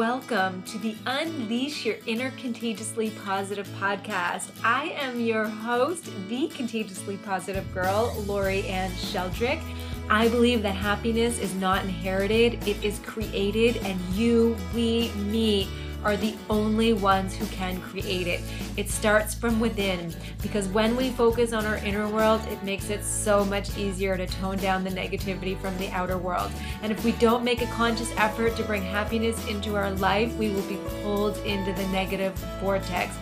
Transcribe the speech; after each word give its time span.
welcome 0.00 0.62
to 0.62 0.78
the 0.78 0.96
Unleash 1.04 1.84
Your 1.84 1.96
Inner 2.06 2.30
Contagiously 2.38 3.10
Positive 3.22 3.68
podcast. 3.78 4.50
I 4.64 4.96
am 4.98 5.20
your 5.20 5.44
host, 5.44 6.10
the 6.30 6.48
Contagiously 6.48 7.18
Positive 7.18 7.70
Girl, 7.74 8.14
Lori 8.26 8.66
Ann 8.66 8.90
Sheldrick. 8.92 9.60
I 10.08 10.28
believe 10.28 10.62
that 10.62 10.74
happiness 10.74 11.38
is 11.38 11.54
not 11.56 11.84
inherited, 11.84 12.66
it 12.66 12.82
is 12.82 12.98
created, 13.00 13.76
and 13.84 14.00
you, 14.14 14.56
we, 14.74 15.10
me, 15.16 15.68
are 16.04 16.16
the 16.16 16.34
only 16.48 16.92
ones 16.92 17.34
who 17.34 17.46
can 17.46 17.80
create 17.80 18.26
it. 18.26 18.40
It 18.76 18.88
starts 18.88 19.34
from 19.34 19.60
within 19.60 20.14
because 20.42 20.68
when 20.68 20.96
we 20.96 21.10
focus 21.10 21.52
on 21.52 21.66
our 21.66 21.76
inner 21.78 22.08
world, 22.08 22.40
it 22.50 22.62
makes 22.62 22.90
it 22.90 23.04
so 23.04 23.44
much 23.44 23.76
easier 23.76 24.16
to 24.16 24.26
tone 24.26 24.56
down 24.58 24.84
the 24.84 24.90
negativity 24.90 25.60
from 25.60 25.76
the 25.78 25.88
outer 25.90 26.18
world. 26.18 26.50
And 26.82 26.90
if 26.90 27.04
we 27.04 27.12
don't 27.12 27.44
make 27.44 27.62
a 27.62 27.66
conscious 27.66 28.10
effort 28.16 28.56
to 28.56 28.64
bring 28.64 28.82
happiness 28.82 29.46
into 29.48 29.76
our 29.76 29.90
life, 29.92 30.34
we 30.36 30.50
will 30.50 30.62
be 30.62 30.78
pulled 31.02 31.36
into 31.38 31.72
the 31.72 31.86
negative 31.88 32.34
vortex. 32.60 33.14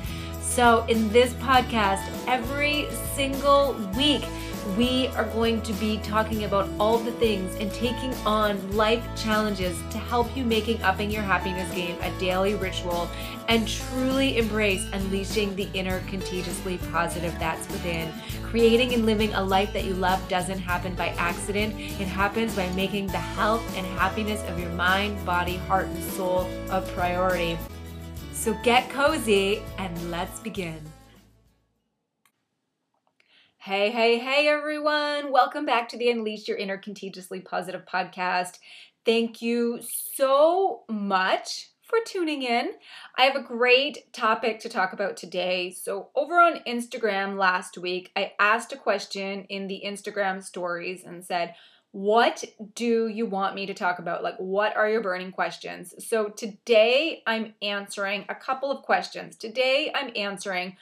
So, 0.59 0.85
in 0.89 1.09
this 1.11 1.35
podcast, 1.35 2.03
every 2.27 2.89
single 3.15 3.75
week, 3.97 4.25
we 4.77 5.07
are 5.15 5.27
going 5.27 5.63
to 5.63 5.73
be 5.75 5.99
talking 5.99 6.43
about 6.43 6.69
all 6.81 6.99
the 6.99 7.13
things 7.13 7.55
and 7.61 7.73
taking 7.73 8.13
on 8.27 8.59
life 8.77 9.05
challenges 9.17 9.79
to 9.93 9.99
help 9.99 10.37
you 10.37 10.45
making 10.45 10.83
upping 10.83 11.13
your 11.13 11.23
happiness 11.23 11.73
game 11.77 11.97
a 12.03 12.11
daily 12.19 12.57
ritual 12.57 13.09
and 13.47 13.69
truly 13.69 14.37
embrace 14.37 14.85
unleashing 14.93 15.55
the 15.55 15.69
inner 15.75 16.01
contagiously 16.09 16.79
positive 16.91 17.39
that's 17.39 17.69
within. 17.69 18.13
Creating 18.43 18.93
and 18.95 19.07
living 19.07 19.33
a 19.35 19.41
life 19.41 19.73
that 19.73 19.85
you 19.85 19.95
love 19.95 20.29
doesn't 20.29 20.59
happen 20.59 20.93
by 20.97 21.11
accident. 21.11 21.73
It 21.79 22.09
happens 22.09 22.57
by 22.57 22.69
making 22.71 23.07
the 23.07 23.19
health 23.19 23.63
and 23.77 23.87
happiness 23.87 24.43
of 24.49 24.59
your 24.59 24.71
mind, 24.71 25.25
body, 25.25 25.59
heart, 25.69 25.87
and 25.87 26.03
soul 26.03 26.51
a 26.69 26.81
priority. 26.81 27.57
So 28.49 28.57
get 28.63 28.89
cozy 28.89 29.61
and 29.77 30.11
let's 30.11 30.41
begin. 30.41 30.81
Hey, 33.59 33.91
hey, 33.91 34.19
hey, 34.19 34.49
everyone. 34.49 35.31
Welcome 35.31 35.67
back 35.67 35.87
to 35.91 35.99
the 35.99 36.09
Unleash 36.09 36.49
Your 36.49 36.57
Inner 36.57 36.79
Contagiously 36.79 37.41
Positive 37.41 37.83
podcast. 37.85 38.59
Thank 39.05 39.43
you 39.43 39.81
so 39.83 40.85
much 40.89 41.73
for 41.83 41.99
tuning 42.07 42.43
in. 42.43 42.71
I 43.19 43.25
have 43.25 43.37
a 43.37 43.43
great 43.43 44.11
topic 44.15 44.61
to 44.61 44.71
talk 44.71 44.95
about 44.95 45.19
today. 45.19 45.71
So, 45.71 46.09
over 46.17 46.41
on 46.41 46.61
Instagram 46.67 47.37
last 47.37 47.77
week, 47.77 48.11
I 48.17 48.33
asked 48.41 48.73
a 48.73 48.79
question 48.79 49.45
in 49.51 49.67
the 49.67 49.83
Instagram 49.85 50.43
stories 50.43 51.05
and 51.05 51.23
said, 51.23 51.55
what 51.93 52.45
do 52.75 53.09
you 53.09 53.27
want 53.27 53.55
me 53.55 53.67
to 53.67 53.75
talk 53.75 53.99
about? 53.99 54.23
Like, 54.23 54.37
what 54.37 54.77
are 54.77 54.89
your 54.89 55.03
burning 55.03 55.33
questions? 55.33 55.95
So, 56.07 56.29
today 56.29 57.23
I'm 57.27 57.55
answering 57.63 58.25
a 58.29 58.35
couple 58.35 58.71
of 58.71 58.83
questions. 58.83 59.37
Today 59.37 59.91
I'm 59.95 60.13
answering 60.17 60.77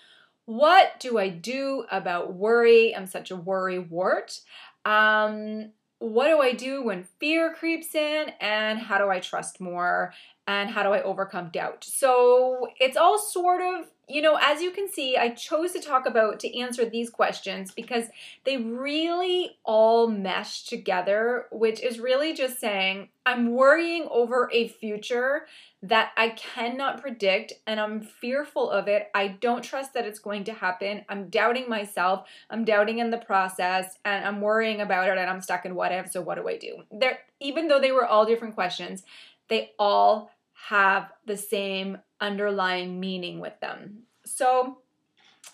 what 0.46 1.00
do 1.00 1.18
I 1.18 1.28
do 1.28 1.84
about 1.90 2.34
worry? 2.34 2.94
I'm 2.94 3.06
such 3.06 3.30
a 3.30 3.36
worry 3.36 3.80
wart. 3.80 4.40
Um, 4.84 5.72
what 5.98 6.28
do 6.28 6.40
I 6.40 6.52
do 6.52 6.82
when 6.84 7.04
fear 7.18 7.52
creeps 7.52 7.94
in? 7.94 8.30
And 8.40 8.78
how 8.78 8.98
do 8.98 9.10
I 9.10 9.18
trust 9.18 9.60
more? 9.60 10.12
And 10.46 10.70
how 10.70 10.84
do 10.84 10.90
I 10.90 11.02
overcome 11.02 11.50
doubt? 11.52 11.82
So 11.82 12.68
it's 12.78 12.96
all 12.96 13.18
sort 13.18 13.60
of, 13.60 13.86
you 14.08 14.22
know, 14.22 14.38
as 14.40 14.62
you 14.62 14.70
can 14.70 14.88
see, 14.88 15.16
I 15.16 15.30
chose 15.30 15.72
to 15.72 15.80
talk 15.80 16.06
about 16.06 16.38
to 16.40 16.58
answer 16.58 16.88
these 16.88 17.10
questions 17.10 17.72
because 17.72 18.04
they 18.44 18.56
really 18.56 19.58
all 19.64 20.06
mesh 20.06 20.62
together, 20.62 21.46
which 21.50 21.82
is 21.82 21.98
really 21.98 22.32
just 22.32 22.60
saying 22.60 23.08
I'm 23.24 23.50
worrying 23.50 24.06
over 24.08 24.48
a 24.52 24.68
future 24.68 25.48
that 25.82 26.12
I 26.16 26.30
cannot 26.30 27.02
predict 27.02 27.54
and 27.66 27.80
I'm 27.80 28.00
fearful 28.00 28.70
of 28.70 28.86
it. 28.86 29.10
I 29.12 29.28
don't 29.28 29.62
trust 29.62 29.94
that 29.94 30.06
it's 30.06 30.20
going 30.20 30.44
to 30.44 30.52
happen. 30.52 31.04
I'm 31.08 31.28
doubting 31.28 31.68
myself. 31.68 32.28
I'm 32.48 32.64
doubting 32.64 33.00
in 33.00 33.10
the 33.10 33.18
process 33.18 33.98
and 34.04 34.24
I'm 34.24 34.40
worrying 34.40 34.80
about 34.80 35.08
it 35.08 35.18
and 35.18 35.28
I'm 35.28 35.40
stuck 35.40 35.66
in 35.66 35.74
what 35.74 35.90
if. 35.90 36.12
So 36.12 36.22
what 36.22 36.36
do 36.36 36.48
I 36.48 36.56
do? 36.56 36.84
There 36.92 37.18
even 37.40 37.66
though 37.66 37.80
they 37.80 37.92
were 37.92 38.06
all 38.06 38.24
different 38.24 38.54
questions, 38.54 39.02
they 39.48 39.72
all 39.78 40.30
have 40.68 41.12
the 41.26 41.36
same 41.36 41.98
underlying 42.20 42.98
meaning 42.98 43.40
with 43.40 43.58
them. 43.60 44.04
So 44.24 44.78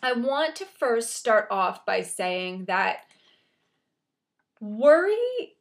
I 0.02 0.12
want 0.12 0.56
to 0.56 0.64
first 0.64 1.14
start 1.14 1.48
off 1.50 1.84
by 1.84 2.02
saying 2.02 2.66
that 2.66 2.98
worry 4.60 5.56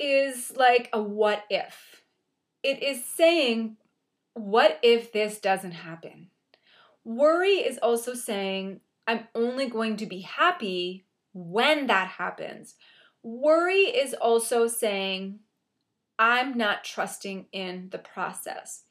is 0.00 0.52
like 0.56 0.88
a 0.92 1.02
what 1.02 1.44
if. 1.50 2.02
It 2.62 2.82
is 2.82 3.04
saying 3.04 3.76
what 4.34 4.78
if 4.82 5.12
this 5.12 5.38
doesn't 5.38 5.72
happen? 5.72 6.28
Worry 7.04 7.56
is 7.56 7.78
also 7.78 8.14
saying, 8.14 8.80
I'm 9.06 9.26
only 9.34 9.68
going 9.68 9.96
to 9.96 10.06
be 10.06 10.20
happy 10.20 11.06
when 11.32 11.86
that 11.88 12.08
happens. 12.08 12.74
Worry 13.22 13.82
is 13.82 14.14
also 14.14 14.68
saying, 14.68 15.40
I'm 16.18 16.56
not 16.56 16.84
trusting 16.84 17.46
in 17.52 17.88
the 17.90 17.98
process. 17.98 18.84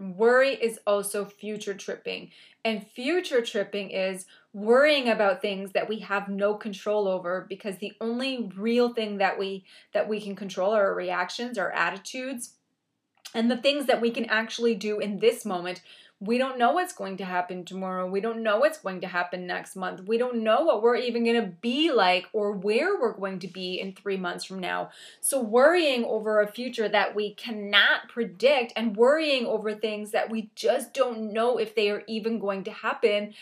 Worry 0.00 0.54
is 0.54 0.80
also 0.86 1.24
future 1.24 1.74
tripping. 1.74 2.32
And 2.64 2.86
future 2.86 3.40
tripping 3.40 3.90
is 3.90 4.26
worrying 4.52 5.08
about 5.08 5.40
things 5.40 5.72
that 5.72 5.88
we 5.88 6.00
have 6.00 6.28
no 6.28 6.54
control 6.54 7.06
over 7.06 7.46
because 7.48 7.76
the 7.78 7.92
only 8.00 8.50
real 8.56 8.92
thing 8.92 9.18
that 9.18 9.38
we 9.38 9.64
that 9.92 10.08
we 10.08 10.20
can 10.20 10.34
control 10.34 10.72
are 10.74 10.86
our 10.86 10.94
reactions, 10.94 11.56
our 11.56 11.70
attitudes, 11.70 12.54
and 13.34 13.50
the 13.50 13.56
things 13.56 13.86
that 13.86 14.00
we 14.00 14.10
can 14.10 14.26
actually 14.26 14.74
do 14.74 14.98
in 14.98 15.20
this 15.20 15.44
moment. 15.44 15.82
We 16.22 16.38
don't 16.38 16.56
know 16.56 16.70
what's 16.70 16.92
going 16.92 17.16
to 17.16 17.24
happen 17.24 17.64
tomorrow. 17.64 18.08
We 18.08 18.20
don't 18.20 18.44
know 18.44 18.58
what's 18.58 18.78
going 18.78 19.00
to 19.00 19.08
happen 19.08 19.44
next 19.44 19.74
month. 19.74 20.06
We 20.06 20.18
don't 20.18 20.44
know 20.44 20.62
what 20.62 20.80
we're 20.80 20.94
even 20.94 21.24
going 21.24 21.42
to 21.42 21.48
be 21.48 21.90
like 21.90 22.28
or 22.32 22.52
where 22.52 23.00
we're 23.00 23.14
going 23.14 23.40
to 23.40 23.48
be 23.48 23.80
in 23.80 23.92
three 23.92 24.16
months 24.16 24.44
from 24.44 24.60
now. 24.60 24.90
So, 25.20 25.40
worrying 25.40 26.04
over 26.04 26.40
a 26.40 26.46
future 26.46 26.88
that 26.88 27.16
we 27.16 27.34
cannot 27.34 28.08
predict 28.08 28.72
and 28.76 28.96
worrying 28.96 29.46
over 29.46 29.74
things 29.74 30.12
that 30.12 30.30
we 30.30 30.52
just 30.54 30.94
don't 30.94 31.32
know 31.32 31.58
if 31.58 31.74
they 31.74 31.90
are 31.90 32.04
even 32.06 32.38
going 32.38 32.62
to 32.64 32.70
happen, 32.70 33.34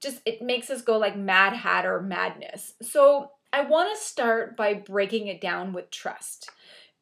just 0.00 0.22
it 0.24 0.40
makes 0.40 0.70
us 0.70 0.80
go 0.80 0.96
like 0.96 1.18
mad 1.18 1.52
hatter 1.52 2.00
madness. 2.00 2.72
So, 2.80 3.32
I 3.52 3.60
want 3.60 3.94
to 3.94 4.02
start 4.02 4.56
by 4.56 4.72
breaking 4.72 5.26
it 5.26 5.42
down 5.42 5.74
with 5.74 5.90
trust 5.90 6.50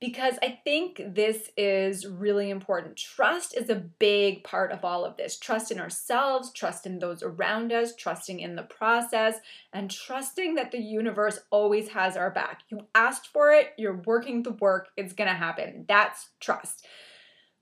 because 0.02 0.34
I 0.42 0.58
think 0.64 1.00
this 1.14 1.52
is 1.56 2.08
really 2.08 2.50
important. 2.50 2.96
Trust 2.96 3.56
is 3.56 3.70
a 3.70 3.76
big 3.76 4.42
part 4.42 4.72
of 4.72 4.84
all 4.84 5.04
of 5.04 5.16
this. 5.16 5.38
Trust 5.38 5.70
in 5.70 5.78
ourselves, 5.78 6.50
trust 6.50 6.86
in 6.86 6.98
those 6.98 7.22
around 7.22 7.72
us, 7.72 7.94
trusting 7.94 8.40
in 8.40 8.56
the 8.56 8.64
process, 8.64 9.36
and 9.72 9.88
trusting 9.88 10.56
that 10.56 10.72
the 10.72 10.80
universe 10.80 11.38
always 11.50 11.90
has 11.90 12.16
our 12.16 12.32
back. 12.32 12.62
You 12.68 12.80
asked 12.96 13.28
for 13.28 13.52
it, 13.52 13.74
you're 13.78 14.02
working 14.04 14.42
the 14.42 14.50
work, 14.50 14.88
it's 14.96 15.12
gonna 15.12 15.34
happen. 15.34 15.84
That's 15.86 16.30
trust. 16.40 16.84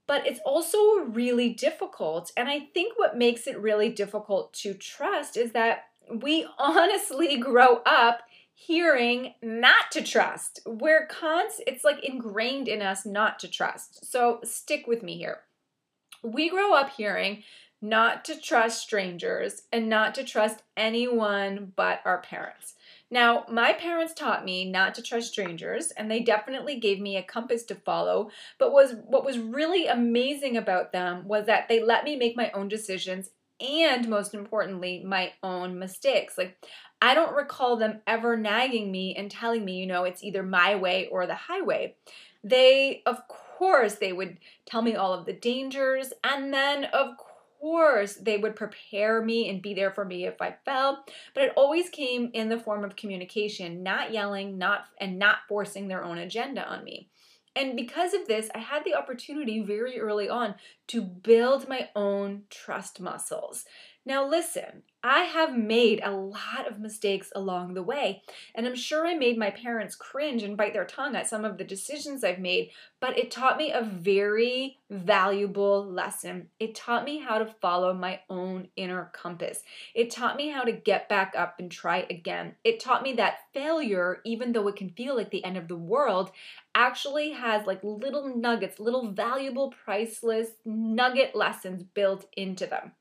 But 0.07 0.27
it's 0.27 0.41
also 0.47 0.79
really 1.09 1.51
difficult. 1.51 2.33
And 2.39 2.49
I 2.49 2.61
think 2.73 2.99
what 2.99 3.19
makes 3.19 3.47
it 3.47 3.61
really 3.61 3.91
difficult 3.91 4.55
to 4.55 4.73
trust 4.73 5.37
is 5.37 5.53
that 5.53 5.89
we 6.11 6.47
honestly 6.59 7.37
grow 7.37 7.83
up 7.85 8.23
hearing 8.55 9.35
not 9.43 9.91
to 9.93 10.03
trust. 10.03 10.61
We're 10.67 11.07
cons 11.07 11.61
it's 11.67 11.85
like 11.85 12.05
ingrained 12.05 12.69
in 12.69 12.83
us 12.83 13.07
not 13.07 13.39
to 13.41 13.49
trust. 13.49 14.11
So 14.11 14.41
stick 14.45 14.87
with 14.87 15.03
me 15.03 15.17
here. 15.17 15.41
We 16.23 16.51
grow 16.51 16.75
up 16.75 16.91
hearing 16.91 17.43
not 17.83 18.25
to 18.27 18.39
trust 18.39 18.83
strangers 18.83 19.63
and 19.73 19.89
not 19.89 20.15
to 20.15 20.25
trust 20.25 20.63
anyone 20.77 21.73
but 21.77 22.01
our 22.05 22.21
parents. 22.21 22.75
Now, 23.11 23.45
my 23.51 23.73
parents 23.73 24.15
taught 24.15 24.45
me 24.45 24.71
not 24.71 24.95
to 24.95 25.03
trust 25.03 25.33
strangers, 25.33 25.91
and 25.93 26.09
they 26.09 26.21
definitely 26.21 26.79
gave 26.79 27.01
me 27.01 27.17
a 27.17 27.23
compass 27.23 27.65
to 27.65 27.75
follow. 27.75 28.31
But 28.59 28.73
was 28.73 28.95
what 29.05 29.25
was 29.25 29.39
really 29.39 29.87
amazing 29.87 30.57
about 30.57 30.93
them 30.93 31.27
was 31.27 31.47
that 31.47 31.69
they 31.69 31.83
let 31.83 32.05
me 32.05 32.17
make 32.17 32.37
my 32.37 32.51
own 32.53 32.69
decisions 32.69 33.31
and 33.61 34.09
most 34.09 34.35
importantly, 34.35 35.03
my 35.05 35.33
own 35.43 35.79
mistakes. 35.79 36.39
Like 36.39 36.57
I 37.03 37.15
don't 37.15 37.35
recall 37.35 37.77
them 37.77 38.01
ever 38.07 38.37
nagging 38.37 38.91
me 38.91 39.15
and 39.17 39.31
telling 39.31 39.65
me, 39.65 39.79
you 39.79 39.87
know, 39.87 40.05
it's 40.05 40.23
either 40.23 40.43
my 40.43 40.75
way 40.75 41.09
or 41.11 41.27
the 41.27 41.35
highway. 41.35 41.97
They, 42.45 43.03
of 43.07 43.27
course, 43.29 43.97
they 43.97 44.13
would 44.13 44.39
tell 44.67 44.83
me 44.83 44.95
all 44.95 45.13
of 45.13 45.27
the 45.27 45.33
dangers, 45.33 46.13
and 46.25 46.53
then, 46.53 46.85
of 46.87 47.17
course, 47.61 48.15
they 48.15 48.39
would 48.39 48.57
prepare 48.57 49.23
me 49.23 49.51
and 49.51 49.61
be 49.61 49.75
there 49.75 49.91
for 49.91 50.05
me 50.05 50.25
if 50.25 50.41
I 50.41 50.57
fell. 50.65 51.05
But 51.35 51.45
it 51.45 51.53
always 51.57 51.91
came 51.91 52.31
in 52.33 52.49
the 52.49 52.59
form 52.59 52.85
of 52.85 52.97
communication, 52.97 53.83
not 53.83 54.13
yelling, 54.13 54.57
not 54.57 54.87
and 54.99 55.19
not 55.19 55.39
forcing 55.49 55.89
their 55.89 56.03
own 56.03 56.19
agenda 56.19 56.67
on 56.67 56.85
me. 56.85 57.09
And 57.57 57.77
because 57.77 58.15
of 58.15 58.27
this, 58.29 58.49
I 58.55 58.59
had 58.59 58.85
the 58.85 58.95
opportunity 58.95 59.61
very 59.61 60.01
early 60.01 60.29
on 60.29 60.55
to 60.91 61.03
build 61.03 61.69
my 61.69 61.89
own 61.95 62.43
trust 62.51 63.01
muscles. 63.01 63.65
Now, 64.05 64.27
listen, 64.27 64.83
I 65.05 65.21
have 65.21 65.57
made 65.57 66.01
a 66.03 66.11
lot 66.11 66.67
of 66.67 66.81
mistakes 66.81 67.31
along 67.37 67.75
the 67.75 67.83
way, 67.83 68.23
and 68.55 68.67
I'm 68.67 68.75
sure 68.75 69.07
I 69.07 69.15
made 69.15 69.39
my 69.39 69.51
parents 69.51 69.95
cringe 69.95 70.43
and 70.43 70.57
bite 70.57 70.73
their 70.73 70.87
tongue 70.87 71.15
at 71.15 71.29
some 71.29 71.45
of 71.45 71.59
the 71.59 71.65
decisions 71.65 72.25
I've 72.25 72.39
made, 72.39 72.71
but 72.99 73.19
it 73.19 73.31
taught 73.31 73.57
me 73.59 73.73
a 73.73 73.83
very 73.83 74.79
valuable 74.91 75.87
lesson. 75.87 76.49
It 76.59 76.75
taught 76.75 77.05
me 77.05 77.19
how 77.19 77.39
to 77.39 77.55
follow 77.61 77.95
my 77.95 78.21
own 78.29 78.69
inner 78.75 79.11
compass. 79.13 79.63
It 79.95 80.11
taught 80.11 80.37
me 80.37 80.49
how 80.49 80.65
to 80.65 80.73
get 80.73 81.09
back 81.09 81.35
up 81.37 81.57
and 81.59 81.71
try 81.71 82.07
again. 82.11 82.57
It 82.65 82.81
taught 82.81 83.03
me 83.03 83.13
that 83.15 83.39
failure, 83.53 84.21
even 84.25 84.53
though 84.53 84.69
it 84.69 84.77
can 84.77 84.91
feel 84.91 85.15
like 85.15 85.31
the 85.31 85.45
end 85.45 85.57
of 85.57 85.69
the 85.69 85.77
world, 85.77 86.31
actually 86.75 87.33
has 87.33 87.67
like 87.67 87.81
little 87.83 88.37
nuggets, 88.37 88.81
little 88.81 89.11
valuable, 89.13 89.73
priceless 89.85 90.49
nugget 90.81 91.35
lessons 91.35 91.83
built 91.83 92.27
into 92.37 92.67
them. 92.67 92.93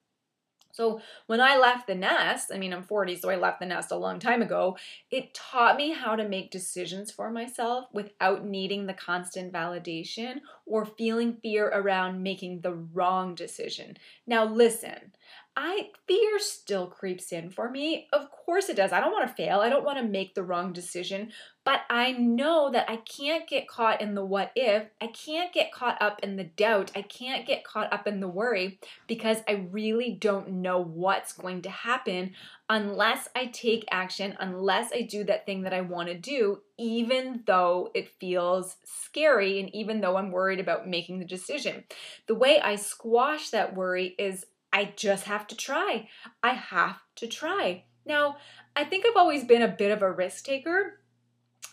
So 0.72 1.02
when 1.26 1.42
I 1.42 1.58
left 1.58 1.88
the 1.88 1.96
nest, 1.96 2.52
I 2.54 2.58
mean, 2.58 2.74
I'm 2.74 2.84
40, 2.84 3.16
so 3.16 3.30
I 3.30 3.36
left 3.36 3.60
the 3.60 3.66
nest 3.66 3.92
a 3.92 3.98
long 3.98 4.20
time 4.20 4.42
ago, 4.42 4.78
it 5.12 5.34
taught 5.34 5.78
me 5.78 5.92
how 5.92 6.16
to 6.16 6.30
make 6.30 6.52
decisions 6.52 7.12
for 7.12 7.31
myself 7.31 7.86
without 7.92 8.46
needing 8.46 8.86
the 8.86 8.94
constant 8.94 9.52
validation 9.52 10.36
or 10.66 10.86
feeling 10.86 11.38
fear 11.42 11.68
around 11.68 12.22
making 12.22 12.62
the 12.62 12.74
wrong 12.74 13.34
decision. 13.36 13.98
Now, 14.28 14.46
listen, 14.46 15.14
I 15.61 15.89
fear 16.07 16.39
still 16.39 16.88
creeps 16.88 17.33
in 17.33 17.50
for 17.50 17.69
me. 17.69 18.07
Of 18.13 18.31
course 18.31 18.69
it 18.69 18.77
does. 18.77 18.94
I 18.94 19.01
don't 19.01 19.11
want 19.11 19.27
to 19.27 19.35
fail. 19.35 19.59
I 19.59 19.67
don't 19.67 19.83
want 19.83 19.97
to 19.97 20.06
make 20.06 20.33
the 20.33 20.41
wrong 20.41 20.71
decision, 20.71 21.33
but 21.65 21.81
I 21.89 22.13
know 22.13 22.71
that 22.71 22.89
I 22.89 22.95
can't 22.95 23.45
get 23.45 23.67
caught 23.67 24.00
in 24.00 24.15
the 24.15 24.23
what 24.23 24.53
if. 24.56 24.85
I 25.01 25.07
can't 25.07 25.51
get 25.51 25.73
caught 25.73 26.01
up 26.01 26.21
in 26.23 26.38
the 26.38 26.45
doubt. 26.45 26.94
I 26.95 27.01
can't 27.01 27.45
get 27.45 27.65
caught 27.65 27.91
up 27.91 28.07
in 28.07 28.21
the 28.21 28.27
worry 28.29 28.79
because 29.06 29.39
I 29.50 29.67
really 29.69 30.11
don't 30.11 30.61
know 30.61 30.81
what's 30.81 31.33
going 31.33 31.63
to 31.63 31.69
happen 31.69 32.35
unless 32.69 33.27
I 33.35 33.47
take 33.47 33.83
action, 33.91 34.38
unless 34.39 34.94
I 34.94 35.01
do 35.01 35.25
that 35.25 35.45
thing 35.45 35.63
that 35.63 35.73
I 35.73 35.81
want 35.81 36.07
to 36.07 36.17
do, 36.17 36.61
even 36.77 37.44
though 37.45 37.91
it 37.94 38.13
feels 38.17 38.77
scary 38.85 39.59
and 39.59 39.75
even 39.75 40.00
though 40.00 40.15
I'm 40.15 40.31
worried 40.31 40.61
about 40.61 40.88
making 40.88 41.19
the 41.19 41.25
decision. 41.25 41.83
The 42.27 42.35
way 42.35 42.61
I 42.61 42.77
squash 42.77 43.50
that 43.50 43.75
worry 43.75 44.15
is 44.17 44.45
I 44.71 44.94
just 44.95 45.25
have 45.25 45.48
to 45.48 45.56
try. 45.56 46.10
I 46.44 46.54
have 46.54 47.00
to 47.16 47.27
try. 47.27 47.86
Now, 48.06 48.38
I 48.75 48.83
think 48.86 49.06
I've 49.06 49.18
always 49.18 49.44
been 49.44 49.62
a 49.62 49.68
bit 49.68 49.92
of 49.92 50.01
a 50.01 50.12
risk 50.12 50.45
taker. 50.45 51.00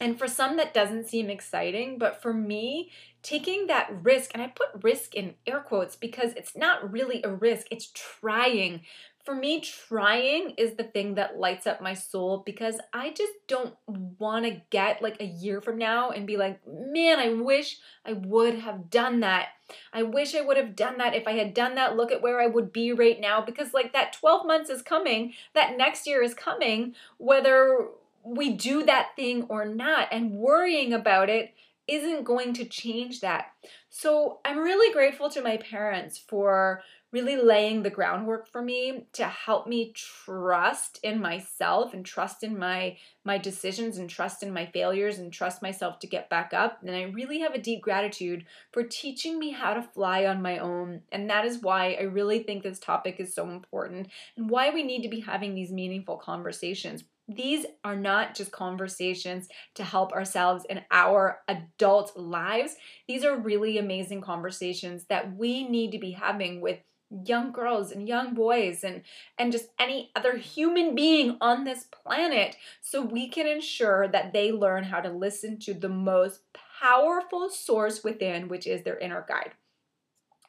And 0.01 0.19
for 0.19 0.29
some, 0.29 0.57
that 0.59 0.75
doesn't 0.75 1.09
seem 1.09 1.31
exciting. 1.31 1.99
But 1.99 2.21
for 2.21 2.35
me, 2.35 2.91
taking 3.23 3.67
that 3.67 3.91
risk, 4.03 4.31
and 4.35 4.43
I 4.43 4.49
put 4.49 4.83
risk 4.83 5.15
in 5.15 5.35
air 5.47 5.61
quotes 5.61 5.97
because 5.97 6.33
it's 6.35 6.57
not 6.57 6.93
really 6.93 7.23
a 7.23 7.31
risk, 7.31 7.67
it's 7.71 7.91
trying 7.95 8.83
for 9.27 9.35
me, 9.35 9.61
trying 9.61 10.51
is 10.57 10.75
the 10.75 10.85
thing 10.85 11.17
that 11.17 11.39
lights 11.39 11.67
up 11.67 11.83
my 11.83 11.93
soul 11.93 12.45
because 12.47 12.79
I 12.93 13.11
just 13.11 13.33
don't 13.49 13.75
want 13.87 14.47
to 14.47 14.63
get 14.71 15.03
like 15.03 15.21
a 15.21 15.27
year 15.27 15.61
from 15.61 15.77
now 15.77 16.11
and 16.11 16.27
be 16.27 16.37
like, 16.37 16.61
man, 16.67 17.19
I 17.19 17.31
wish 17.31 17.79
I 18.05 18.13
would 18.13 18.61
have 18.61 18.89
done 18.89 19.21
that. 19.21 19.49
I 19.93 20.05
wish 20.05 20.37
I 20.37 20.41
would 20.43 20.57
have 20.57 20.77
done 20.77 20.99
that. 20.99 21.15
If 21.15 21.27
I 21.27 21.33
had 21.33 21.53
done 21.53 21.75
that, 21.75 21.97
look 21.97 22.13
at 22.13 22.23
where 22.23 22.41
I 22.41 22.47
would 22.47 22.73
be 22.73 22.93
right 22.93 23.21
now 23.21 23.41
because 23.41 23.75
like 23.75 23.93
that 23.93 24.13
12 24.13 24.47
months 24.47 24.71
is 24.71 24.81
coming, 24.81 25.35
that 25.55 25.77
next 25.77 26.07
year 26.07 26.23
is 26.23 26.33
coming, 26.33 26.95
whether 27.19 27.89
we 28.23 28.53
do 28.53 28.85
that 28.85 29.17
thing 29.17 29.47
or 29.49 29.65
not, 29.65 30.09
and 30.13 30.33
worrying 30.33 30.93
about 30.93 31.29
it 31.29 31.53
isn't 31.89 32.25
going 32.25 32.53
to 32.55 32.65
change 32.65 33.21
that. 33.21 33.53
So 33.91 34.41
I'm 34.45 34.59
really 34.59 34.93
grateful 34.93 35.31
to 35.31 35.43
my 35.43 35.57
parents 35.57 36.19
for 36.19 36.83
really 37.17 37.37
laying 37.43 37.83
the 37.83 37.89
groundwork 37.89 38.47
for 38.47 38.61
me 38.61 39.07
to 39.15 39.25
help 39.25 39.67
me 39.67 39.91
trust 39.95 41.01
in 41.03 41.19
myself 41.19 41.95
and 41.95 42.05
trust 42.05 42.43
in 42.43 42.59
my 42.59 42.95
my 43.25 43.39
decisions 43.39 43.97
and 43.97 44.11
trust 44.11 44.43
in 44.43 44.53
my 44.53 44.67
failures 44.67 45.19
and 45.19 45.33
trust 45.33 45.63
myself 45.63 45.99
to 45.99 46.07
get 46.07 46.29
back 46.29 46.53
up. 46.53 46.79
And 46.83 46.95
I 46.95 47.05
really 47.05 47.41
have 47.41 47.55
a 47.55 47.59
deep 47.59 47.81
gratitude 47.81 48.45
for 48.71 48.83
teaching 48.83 49.39
me 49.39 49.51
how 49.51 49.73
to 49.73 49.83
fly 49.83 50.27
on 50.27 50.43
my 50.43 50.59
own. 50.59 51.01
And 51.11 51.29
that 51.31 51.47
is 51.47 51.63
why 51.63 51.97
I 51.99 52.03
really 52.03 52.41
think 52.41 52.63
this 52.63 52.79
topic 52.79 53.17
is 53.19 53.35
so 53.35 53.49
important 53.49 54.09
and 54.37 54.51
why 54.51 54.71
we 54.71 54.83
need 54.83 55.03
to 55.03 55.09
be 55.09 55.21
having 55.21 55.55
these 55.55 55.73
meaningful 55.73 56.19
conversations. 56.19 57.03
These 57.29 57.67
are 57.83 57.97
not 57.97 58.37
just 58.37 58.53
conversations 58.53 59.49
to 59.75 59.83
help 59.83 60.13
ourselves 60.13 60.65
in 60.71 60.83
our 60.93 61.41
adult 61.49 62.17
lives. 62.17 62.77
These 63.09 63.25
are 63.25 63.37
really 63.37 63.79
amazing 63.79 64.21
conversations 64.21 65.07
that 65.09 65.37
we 65.37 65.67
need 65.69 65.91
to 65.93 65.99
be 65.99 66.13
having 66.13 66.61
with 66.61 66.79
young 67.25 67.53
girls 67.53 67.93
and 67.93 68.09
young 68.09 68.35
boys 68.35 68.83
and 68.83 69.03
and 69.39 69.53
just 69.53 69.69
any 69.79 70.11
other 70.17 70.37
human 70.37 70.95
being 70.95 71.37
on 71.41 71.65
this 71.65 71.85
planet 71.85 72.57
so 72.81 73.01
we 73.01 73.29
can 73.29 73.47
ensure 73.47 74.09
that 74.09 74.33
they 74.33 74.51
learn 74.51 74.85
how 74.85 75.01
to 75.01 75.09
listen 75.09 75.59
to 75.59 75.73
the 75.73 75.89
most 75.89 76.41
powerful 76.81 77.49
source 77.49 78.03
within 78.03 78.49
which 78.49 78.67
is 78.67 78.83
their 78.83 78.99
inner 78.99 79.25
guide. 79.29 79.53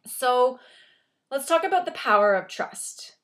So 0.05 0.59
let's 1.29 1.47
talk 1.47 1.63
about 1.63 1.85
the 1.85 1.91
power 1.91 2.33
of 2.33 2.47
trust. 2.47 3.17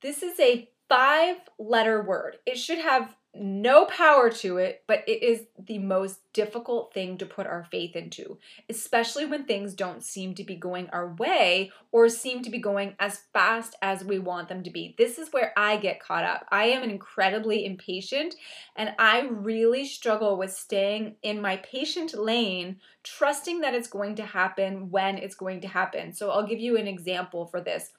This 0.00 0.22
is 0.22 0.40
a 0.40 0.70
five 0.88 1.36
letter 1.58 2.02
word. 2.02 2.38
It 2.46 2.56
should 2.56 2.78
have 2.78 3.14
no 3.32 3.84
power 3.84 4.28
to 4.28 4.58
it, 4.58 4.82
but 4.88 5.04
it 5.06 5.22
is 5.22 5.44
the 5.56 5.78
most 5.78 6.18
difficult 6.32 6.92
thing 6.92 7.16
to 7.18 7.26
put 7.26 7.46
our 7.46 7.64
faith 7.70 7.94
into, 7.94 8.38
especially 8.68 9.24
when 9.24 9.44
things 9.44 9.72
don't 9.72 10.02
seem 10.02 10.34
to 10.34 10.42
be 10.42 10.56
going 10.56 10.90
our 10.90 11.14
way 11.14 11.70
or 11.92 12.08
seem 12.08 12.42
to 12.42 12.50
be 12.50 12.58
going 12.58 12.94
as 12.98 13.20
fast 13.32 13.76
as 13.82 14.04
we 14.04 14.18
want 14.18 14.48
them 14.48 14.64
to 14.64 14.70
be. 14.70 14.96
This 14.98 15.16
is 15.16 15.32
where 15.32 15.52
I 15.56 15.76
get 15.76 16.00
caught 16.00 16.24
up. 16.24 16.44
I 16.50 16.66
am 16.66 16.82
incredibly 16.82 17.64
impatient 17.64 18.34
and 18.74 18.94
I 18.98 19.20
really 19.20 19.86
struggle 19.86 20.36
with 20.36 20.52
staying 20.52 21.14
in 21.22 21.40
my 21.40 21.58
patient 21.58 22.14
lane, 22.14 22.80
trusting 23.04 23.60
that 23.60 23.74
it's 23.74 23.88
going 23.88 24.16
to 24.16 24.24
happen 24.26 24.90
when 24.90 25.18
it's 25.18 25.36
going 25.36 25.60
to 25.60 25.68
happen. 25.68 26.12
So 26.12 26.30
I'll 26.30 26.46
give 26.46 26.60
you 26.60 26.76
an 26.76 26.88
example 26.88 27.46
for 27.46 27.60
this. 27.60 27.90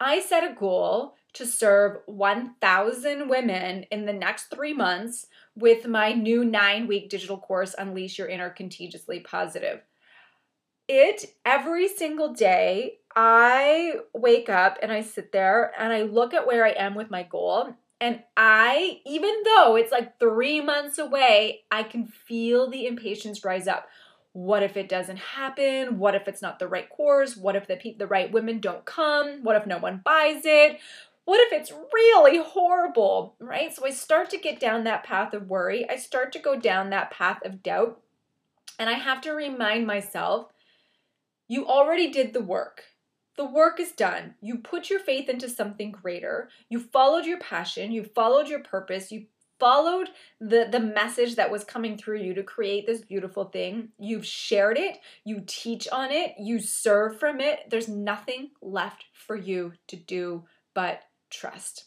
I 0.00 0.20
set 0.20 0.50
a 0.50 0.54
goal 0.54 1.14
to 1.34 1.46
serve 1.46 1.98
1,000 2.06 3.28
women 3.28 3.84
in 3.90 4.06
the 4.06 4.12
next 4.12 4.44
three 4.44 4.74
months 4.74 5.26
with 5.56 5.86
my 5.86 6.12
new 6.12 6.44
nine 6.44 6.86
week 6.86 7.08
digital 7.08 7.38
course, 7.38 7.74
Unleash 7.78 8.18
Your 8.18 8.28
Inner 8.28 8.50
Contagiously 8.50 9.20
Positive. 9.20 9.80
It 10.88 11.34
every 11.44 11.88
single 11.88 12.34
day, 12.34 12.98
I 13.14 13.94
wake 14.14 14.48
up 14.48 14.78
and 14.82 14.92
I 14.92 15.02
sit 15.02 15.32
there 15.32 15.72
and 15.78 15.92
I 15.92 16.02
look 16.02 16.34
at 16.34 16.46
where 16.46 16.64
I 16.64 16.70
am 16.70 16.94
with 16.94 17.10
my 17.10 17.22
goal. 17.22 17.74
And 18.00 18.22
I, 18.36 19.00
even 19.06 19.30
though 19.44 19.76
it's 19.76 19.92
like 19.92 20.18
three 20.18 20.60
months 20.60 20.98
away, 20.98 21.62
I 21.70 21.84
can 21.84 22.06
feel 22.06 22.68
the 22.68 22.86
impatience 22.86 23.44
rise 23.44 23.68
up. 23.68 23.88
What 24.32 24.62
if 24.62 24.76
it 24.76 24.88
doesn't 24.88 25.18
happen? 25.18 25.98
What 25.98 26.14
if 26.14 26.26
it's 26.26 26.42
not 26.42 26.58
the 26.58 26.66
right 26.66 26.88
course? 26.88 27.36
What 27.36 27.54
if 27.54 27.68
the 27.68 27.76
pe- 27.76 27.96
the 27.96 28.06
right 28.06 28.32
women 28.32 28.60
don't 28.60 28.84
come? 28.84 29.44
What 29.44 29.56
if 29.56 29.66
no 29.66 29.78
one 29.78 30.00
buys 30.04 30.42
it? 30.44 30.80
What 31.24 31.40
if 31.40 31.52
it's 31.52 31.72
really 31.92 32.38
horrible, 32.38 33.36
right? 33.38 33.74
So 33.74 33.86
I 33.86 33.90
start 33.90 34.30
to 34.30 34.38
get 34.38 34.58
down 34.58 34.84
that 34.84 35.04
path 35.04 35.34
of 35.34 35.48
worry. 35.48 35.88
I 35.88 35.96
start 35.96 36.32
to 36.32 36.38
go 36.38 36.58
down 36.58 36.90
that 36.90 37.10
path 37.10 37.38
of 37.44 37.62
doubt. 37.62 38.00
And 38.78 38.90
I 38.90 38.94
have 38.94 39.20
to 39.22 39.32
remind 39.32 39.86
myself 39.86 40.52
you 41.46 41.66
already 41.66 42.10
did 42.10 42.32
the 42.32 42.40
work. 42.40 42.84
The 43.36 43.44
work 43.44 43.78
is 43.78 43.92
done. 43.92 44.34
You 44.40 44.58
put 44.58 44.90
your 44.90 45.00
faith 45.00 45.28
into 45.28 45.48
something 45.48 45.92
greater. 45.92 46.48
You 46.68 46.80
followed 46.80 47.24
your 47.24 47.38
passion. 47.38 47.92
You 47.92 48.04
followed 48.04 48.48
your 48.48 48.60
purpose. 48.60 49.12
You 49.12 49.26
followed 49.60 50.08
the 50.40 50.66
the 50.72 50.80
message 50.80 51.36
that 51.36 51.50
was 51.50 51.62
coming 51.62 51.96
through 51.96 52.18
you 52.18 52.34
to 52.34 52.42
create 52.42 52.84
this 52.84 53.02
beautiful 53.02 53.44
thing. 53.44 53.90
You've 53.96 54.26
shared 54.26 54.76
it, 54.76 54.98
you 55.24 55.44
teach 55.46 55.86
on 55.92 56.10
it, 56.10 56.34
you 56.36 56.58
serve 56.58 57.20
from 57.20 57.40
it. 57.40 57.60
There's 57.70 57.86
nothing 57.86 58.50
left 58.60 59.04
for 59.12 59.36
you 59.36 59.74
to 59.86 59.94
do 59.94 60.42
but 60.74 61.02
trust. 61.32 61.86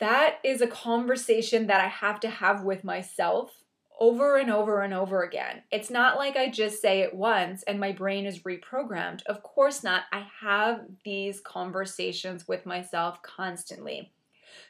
That 0.00 0.38
is 0.44 0.60
a 0.60 0.66
conversation 0.66 1.68
that 1.68 1.80
I 1.80 1.88
have 1.88 2.20
to 2.20 2.28
have 2.28 2.64
with 2.64 2.84
myself 2.84 3.52
over 3.98 4.36
and 4.36 4.50
over 4.50 4.82
and 4.82 4.92
over 4.92 5.22
again. 5.22 5.62
It's 5.70 5.90
not 5.90 6.16
like 6.16 6.36
I 6.36 6.50
just 6.50 6.82
say 6.82 7.00
it 7.00 7.14
once 7.14 7.62
and 7.62 7.78
my 7.78 7.92
brain 7.92 8.26
is 8.26 8.40
reprogrammed. 8.40 9.22
Of 9.26 9.42
course 9.42 9.84
not. 9.84 10.02
I 10.12 10.26
have 10.40 10.80
these 11.04 11.40
conversations 11.40 12.48
with 12.48 12.66
myself 12.66 13.22
constantly. 13.22 14.12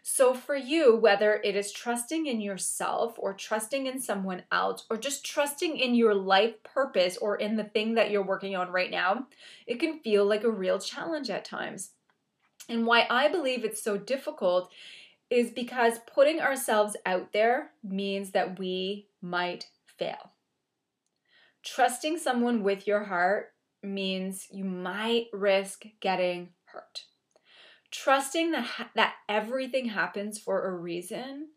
So, 0.03 0.35
for 0.35 0.57
you, 0.57 0.97
whether 0.97 1.41
it 1.43 1.57
is 1.57 1.73
trusting 1.73 2.27
in 2.27 2.41
yourself 2.41 3.15
or 3.19 3.33
trusting 3.33 3.87
in 3.87 4.01
someone 4.01 4.43
else 4.53 4.85
or 4.91 4.97
just 4.97 5.25
trusting 5.25 5.79
in 5.79 5.95
your 5.95 6.15
life 6.15 6.63
purpose 6.63 7.17
or 7.17 7.37
in 7.37 7.57
the 7.57 7.65
thing 7.65 7.95
that 7.95 8.11
you're 8.11 8.23
working 8.23 8.57
on 8.57 8.71
right 8.71 8.91
now, 8.91 9.27
it 9.67 9.81
can 9.81 10.01
feel 10.01 10.27
like 10.27 10.45
a 10.45 10.51
real 10.51 10.79
challenge 10.79 11.31
at 11.31 11.45
times. 11.45 11.91
And 12.69 12.87
why 12.87 13.07
I 13.11 13.29
believe 13.29 13.65
it's 13.65 13.83
so 13.83 13.97
difficult 13.97 14.71
is 15.31 15.51
because 15.51 15.99
putting 16.13 16.41
ourselves 16.41 16.97
out 17.05 17.33
there 17.33 17.71
means 17.83 18.31
that 18.31 18.59
we 18.59 19.09
might 19.21 19.67
fail. 19.99 20.33
Trusting 21.63 22.19
someone 22.19 22.63
with 22.63 22.87
your 22.87 23.05
heart 23.05 23.53
means 23.83 24.49
you 24.51 24.65
might 24.65 25.27
risk 25.33 25.85
getting 26.01 26.51
hurt. 26.67 27.05
Trusting 27.91 28.53
that, 28.53 28.65
ha- 28.65 28.91
that 28.95 29.15
everything 29.29 29.87
happens 29.87 30.39
for 30.39 30.67
a 30.67 30.77
reason 30.77 31.49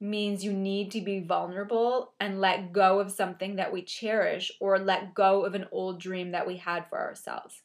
means 0.00 0.44
you 0.44 0.52
need 0.52 0.92
to 0.92 1.00
be 1.00 1.20
vulnerable 1.20 2.12
and 2.20 2.40
let 2.40 2.72
go 2.72 3.00
of 3.00 3.10
something 3.10 3.56
that 3.56 3.72
we 3.72 3.82
cherish 3.82 4.52
or 4.60 4.78
let 4.78 5.14
go 5.14 5.44
of 5.44 5.54
an 5.54 5.66
old 5.72 6.00
dream 6.00 6.32
that 6.32 6.46
we 6.46 6.56
had 6.56 6.88
for 6.88 6.98
ourselves. 6.98 7.62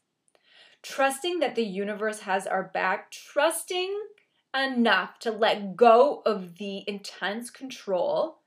Trusting 0.83 1.39
that 1.39 1.55
the 1.55 1.63
universe 1.63 2.19
has 2.21 2.45
our 2.45 2.63
back, 2.63 3.09
trusting 3.09 3.97
enough 4.55 5.17
to 5.19 5.31
let 5.31 5.75
go 5.75 6.21
of 6.25 6.57
the 6.57 6.83
intense 6.87 7.49
control 7.49 8.39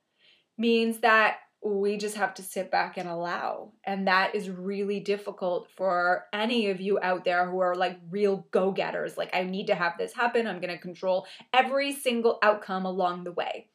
means 0.59 0.99
that 0.99 1.39
we 1.65 1.97
just 1.97 2.17
have 2.17 2.35
to 2.35 2.43
sit 2.43 2.71
back 2.71 2.97
and 2.97 3.09
allow. 3.09 3.73
And 3.85 4.07
that 4.07 4.35
is 4.35 4.51
really 4.51 5.01
difficult 5.01 5.69
for 5.77 6.27
any 6.33 6.69
of 6.69 6.81
you 6.81 6.99
out 7.01 7.25
there 7.25 7.51
who 7.51 7.59
are 7.61 7.75
like 7.75 7.99
real 8.11 8.47
go 8.51 8.71
getters. 8.71 9.17
Like, 9.17 9.35
I 9.35 9.43
need 9.43 9.67
to 9.69 9.75
have 9.75 9.95
this 9.99 10.13
happen. 10.13 10.47
I'm 10.47 10.61
going 10.61 10.75
to 10.75 10.79
control 10.79 11.27
every 11.53 11.93
single 11.93 12.39
outcome 12.43 12.85
along 12.85 13.25
the 13.25 13.33
way. 13.33 13.69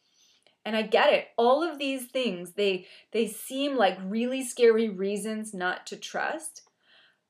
And 0.64 0.76
I 0.76 0.84
get 0.84 1.12
it. 1.12 1.30
All 1.38 1.64
of 1.64 1.80
these 1.80 2.06
things, 2.06 2.52
they 2.52 2.86
they 3.12 3.26
seem 3.28 3.76
like 3.76 3.98
really 4.04 4.44
scary 4.44 4.90
reasons 4.90 5.56
not 5.56 5.88
to 5.88 5.98
trust. 5.98 6.62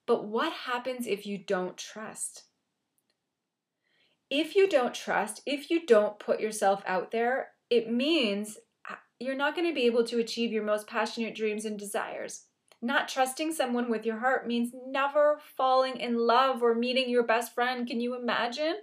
But 0.05 0.25
what 0.25 0.51
happens 0.51 1.07
if 1.07 1.25
you 1.25 1.37
don't 1.37 1.77
trust? 1.77 2.43
If 4.29 4.55
you 4.55 4.67
don't 4.67 4.93
trust, 4.93 5.41
if 5.45 5.69
you 5.69 5.85
don't 5.85 6.17
put 6.19 6.39
yourself 6.39 6.81
out 6.85 7.11
there, 7.11 7.49
it 7.69 7.91
means 7.91 8.57
uh, 8.89 8.95
you're 9.19 9.35
not 9.35 9.55
going 9.55 9.67
to 9.67 9.75
be 9.75 9.85
able 9.85 10.05
to 10.05 10.19
achieve 10.19 10.51
your 10.51 10.63
most 10.63 10.87
passionate 10.87 11.35
dreams 11.35 11.65
and 11.65 11.77
desires. 11.77 12.45
Not 12.81 13.07
trusting 13.07 13.53
someone 13.53 13.91
with 13.91 14.05
your 14.05 14.19
heart 14.19 14.47
means 14.47 14.73
never 14.87 15.39
falling 15.55 15.97
in 15.97 16.17
love 16.17 16.63
or 16.63 16.73
meeting 16.73 17.09
your 17.09 17.23
best 17.23 17.53
friend. 17.53 17.85
Can 17.85 17.99
you 17.99 18.15
imagine? 18.15 18.77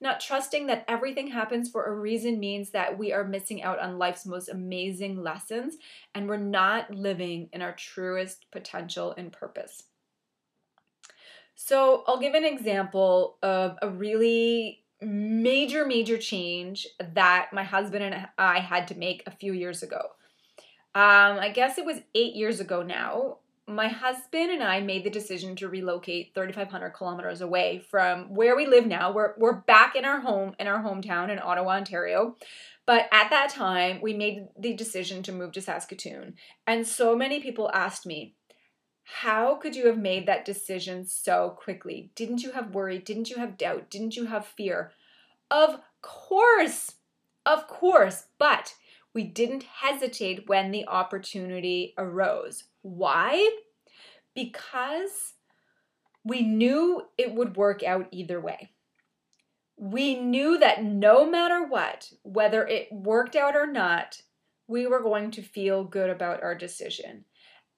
Not 0.00 0.20
trusting 0.20 0.66
that 0.66 0.84
everything 0.88 1.28
happens 1.28 1.70
for 1.70 1.84
a 1.84 1.94
reason 1.94 2.38
means 2.38 2.70
that 2.70 2.98
we 2.98 3.12
are 3.12 3.24
missing 3.24 3.62
out 3.62 3.78
on 3.78 3.98
life's 3.98 4.26
most 4.26 4.48
amazing 4.48 5.22
lessons 5.22 5.76
and 6.14 6.28
we're 6.28 6.36
not 6.36 6.90
living 6.92 7.48
in 7.52 7.62
our 7.62 7.72
truest 7.72 8.46
potential 8.50 9.14
and 9.16 9.32
purpose. 9.32 9.84
So, 11.64 12.02
I'll 12.08 12.18
give 12.18 12.34
an 12.34 12.44
example 12.44 13.38
of 13.40 13.76
a 13.80 13.88
really 13.88 14.82
major, 15.00 15.86
major 15.86 16.18
change 16.18 16.88
that 17.14 17.50
my 17.52 17.62
husband 17.62 18.02
and 18.02 18.26
I 18.36 18.58
had 18.58 18.88
to 18.88 18.96
make 18.96 19.22
a 19.26 19.30
few 19.30 19.52
years 19.52 19.84
ago. 19.84 20.00
Um, 20.96 21.38
I 21.38 21.52
guess 21.54 21.78
it 21.78 21.84
was 21.84 21.98
eight 22.16 22.34
years 22.34 22.58
ago 22.58 22.82
now. 22.82 23.38
My 23.68 23.86
husband 23.86 24.50
and 24.50 24.60
I 24.60 24.80
made 24.80 25.04
the 25.04 25.10
decision 25.10 25.54
to 25.56 25.68
relocate 25.68 26.32
3,500 26.34 26.90
kilometers 26.90 27.40
away 27.42 27.78
from 27.78 28.34
where 28.34 28.56
we 28.56 28.66
live 28.66 28.86
now. 28.86 29.12
We're, 29.12 29.34
we're 29.38 29.60
back 29.60 29.94
in 29.94 30.04
our 30.04 30.20
home, 30.20 30.56
in 30.58 30.66
our 30.66 30.82
hometown 30.82 31.30
in 31.30 31.38
Ottawa, 31.38 31.76
Ontario. 31.76 32.34
But 32.86 33.08
at 33.12 33.30
that 33.30 33.50
time, 33.50 34.00
we 34.02 34.14
made 34.14 34.48
the 34.58 34.74
decision 34.74 35.22
to 35.22 35.32
move 35.32 35.52
to 35.52 35.60
Saskatoon. 35.60 36.34
And 36.66 36.84
so 36.84 37.14
many 37.14 37.38
people 37.38 37.70
asked 37.72 38.04
me, 38.04 38.34
how 39.04 39.56
could 39.56 39.76
you 39.76 39.86
have 39.86 39.98
made 39.98 40.26
that 40.26 40.44
decision 40.44 41.04
so 41.04 41.50
quickly? 41.50 42.10
Didn't 42.14 42.42
you 42.42 42.52
have 42.52 42.74
worry? 42.74 42.98
Didn't 42.98 43.30
you 43.30 43.36
have 43.36 43.58
doubt? 43.58 43.90
Didn't 43.90 44.16
you 44.16 44.26
have 44.26 44.46
fear? 44.46 44.92
Of 45.50 45.80
course, 46.00 46.92
of 47.44 47.66
course, 47.66 48.26
but 48.38 48.74
we 49.14 49.24
didn't 49.24 49.64
hesitate 49.64 50.48
when 50.48 50.70
the 50.70 50.86
opportunity 50.88 51.94
arose. 51.98 52.64
Why? 52.82 53.50
Because 54.34 55.34
we 56.24 56.42
knew 56.42 57.02
it 57.18 57.34
would 57.34 57.56
work 57.56 57.82
out 57.82 58.08
either 58.10 58.40
way. 58.40 58.70
We 59.76 60.14
knew 60.14 60.58
that 60.58 60.84
no 60.84 61.28
matter 61.28 61.66
what, 61.66 62.12
whether 62.22 62.66
it 62.66 62.88
worked 62.92 63.34
out 63.34 63.56
or 63.56 63.66
not, 63.66 64.22
we 64.68 64.86
were 64.86 65.02
going 65.02 65.32
to 65.32 65.42
feel 65.42 65.84
good 65.84 66.08
about 66.08 66.42
our 66.42 66.54
decision. 66.54 67.24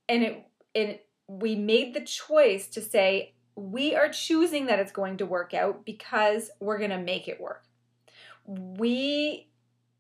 And 0.09 0.23
it, 0.23 0.47
it 0.75 1.07
we 1.29 1.55
made 1.55 1.95
the 1.95 2.01
choice 2.01 2.67
to 2.69 2.81
say, 2.81 3.35
we 3.57 3.95
are 3.95 4.09
choosing 4.09 4.67
that 4.67 4.79
it's 4.79 4.93
going 4.93 5.17
to 5.19 5.27
work 5.27 5.55
out 5.55 5.85
because 5.85 6.51
we're 6.61 6.79
going 6.79 6.91
to 6.91 6.99
make 6.99 7.29
it 7.29 7.41
work. 7.41 7.65
We 8.47 9.49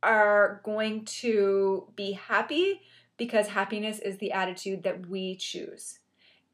are 0.02 0.60
going 0.64 1.04
to 1.06 1.88
be 1.96 2.12
happy 2.12 2.80
because 3.16 3.48
happiness 3.48 4.00
is 4.00 4.18
the 4.18 4.32
attitude 4.32 4.82
that 4.82 5.08
we 5.08 5.36
choose. 5.36 6.00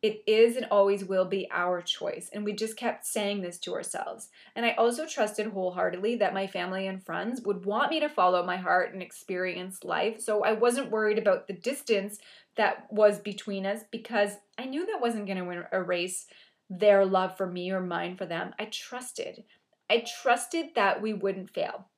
It 0.03 0.23
is 0.27 0.57
and 0.57 0.67
always 0.71 1.05
will 1.05 1.27
be 1.27 1.47
our 1.51 1.83
choice. 1.83 2.31
And 2.33 2.45
we 2.45 2.55
just 2.55 2.77
kept 2.77 3.05
saying 3.05 3.43
this 3.43 3.59
to 3.59 3.75
ourselves. 3.75 4.31
And 4.57 4.65
I 4.65 4.73
also 4.73 5.07
trusted 5.07 5.49
wholeheartedly 5.49 6.17
that 6.17 6.33
my 6.33 6.47
family 6.47 6.87
and 6.87 7.05
friends 7.05 7.43
would 7.43 7.67
want 7.67 7.91
me 7.91 8.01
to 8.01 8.09
follow 8.09 8.43
my 8.45 8.57
heart 8.57 8.95
and 8.95 9.03
experience 9.03 9.85
life. 9.85 10.21
So 10.21 10.43
I 10.43 10.53
wasn't 10.53 10.91
worried 10.91 11.19
about 11.19 11.47
the 11.47 11.53
distance 11.53 12.19
that 12.57 12.87
was 12.91 13.19
between 13.19 13.67
us 13.67 13.83
because 13.91 14.33
I 14.57 14.65
knew 14.65 14.87
that 14.87 15.03
wasn't 15.03 15.27
going 15.27 15.39
to 15.39 15.67
erase 15.73 16.27
their 16.71 17.05
love 17.05 17.37
for 17.37 17.47
me 17.47 17.71
or 17.71 17.81
mine 17.81 18.17
for 18.17 18.25
them. 18.25 18.55
I 18.59 18.67
trusted. 18.67 19.45
I 19.91 20.05
trusted 20.23 20.69
that 20.77 21.03
we 21.03 21.13
wouldn't 21.13 21.51
fail. 21.51 21.90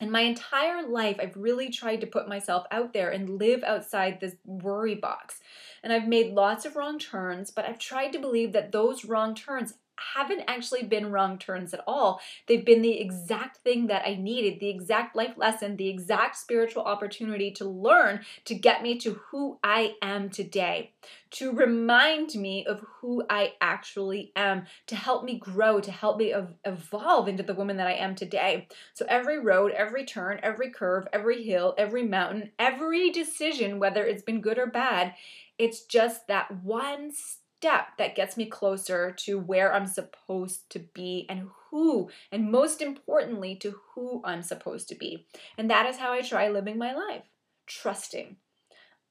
And 0.00 0.10
my 0.10 0.22
entire 0.22 0.86
life, 0.86 1.18
I've 1.20 1.36
really 1.36 1.68
tried 1.68 2.00
to 2.00 2.06
put 2.06 2.26
myself 2.26 2.66
out 2.70 2.94
there 2.94 3.10
and 3.10 3.38
live 3.38 3.62
outside 3.62 4.18
this 4.18 4.36
worry 4.46 4.94
box. 4.94 5.40
And 5.82 5.92
I've 5.92 6.08
made 6.08 6.32
lots 6.32 6.64
of 6.64 6.74
wrong 6.74 6.98
turns, 6.98 7.50
but 7.50 7.66
I've 7.66 7.78
tried 7.78 8.12
to 8.12 8.18
believe 8.18 8.52
that 8.52 8.72
those 8.72 9.04
wrong 9.04 9.34
turns 9.34 9.74
haven't 10.14 10.42
actually 10.48 10.82
been 10.82 11.10
wrong 11.10 11.38
turns 11.38 11.74
at 11.74 11.82
all. 11.86 12.20
They've 12.46 12.64
been 12.64 12.82
the 12.82 13.00
exact 13.00 13.58
thing 13.58 13.86
that 13.88 14.06
I 14.06 14.14
needed, 14.14 14.60
the 14.60 14.68
exact 14.68 15.14
life 15.14 15.36
lesson, 15.36 15.76
the 15.76 15.88
exact 15.88 16.36
spiritual 16.36 16.84
opportunity 16.84 17.50
to 17.52 17.64
learn 17.64 18.20
to 18.46 18.54
get 18.54 18.82
me 18.82 18.98
to 18.98 19.14
who 19.30 19.58
I 19.62 19.94
am 20.02 20.30
today, 20.30 20.92
to 21.32 21.52
remind 21.52 22.34
me 22.34 22.64
of 22.66 22.80
who 22.80 23.24
I 23.28 23.54
actually 23.60 24.32
am, 24.36 24.66
to 24.86 24.96
help 24.96 25.24
me 25.24 25.38
grow, 25.38 25.80
to 25.80 25.90
help 25.90 26.18
me 26.18 26.34
evolve 26.64 27.28
into 27.28 27.42
the 27.42 27.54
woman 27.54 27.76
that 27.76 27.86
I 27.86 27.94
am 27.94 28.14
today. 28.14 28.68
So 28.94 29.06
every 29.08 29.38
road, 29.38 29.72
every 29.72 30.04
turn, 30.04 30.40
every 30.42 30.70
curve, 30.70 31.06
every 31.12 31.42
hill, 31.42 31.74
every 31.78 32.04
mountain, 32.04 32.50
every 32.58 33.10
decision, 33.10 33.78
whether 33.78 34.04
it's 34.04 34.22
been 34.22 34.40
good 34.40 34.58
or 34.58 34.66
bad, 34.66 35.14
it's 35.58 35.82
just 35.82 36.26
that 36.28 36.62
one 36.64 37.12
step 37.12 37.40
step 37.60 37.88
that 37.98 38.16
gets 38.16 38.38
me 38.38 38.46
closer 38.46 39.12
to 39.12 39.38
where 39.38 39.74
I'm 39.74 39.86
supposed 39.86 40.70
to 40.70 40.78
be 40.78 41.26
and 41.28 41.48
who, 41.70 42.08
and 42.32 42.50
most 42.50 42.80
importantly, 42.80 43.54
to 43.56 43.74
who 43.94 44.22
I'm 44.24 44.42
supposed 44.42 44.88
to 44.88 44.94
be. 44.94 45.26
And 45.58 45.70
that 45.70 45.84
is 45.84 45.98
how 45.98 46.10
I 46.10 46.22
try 46.22 46.48
living 46.48 46.78
my 46.78 46.94
life 46.94 47.24
trusting. 47.66 48.36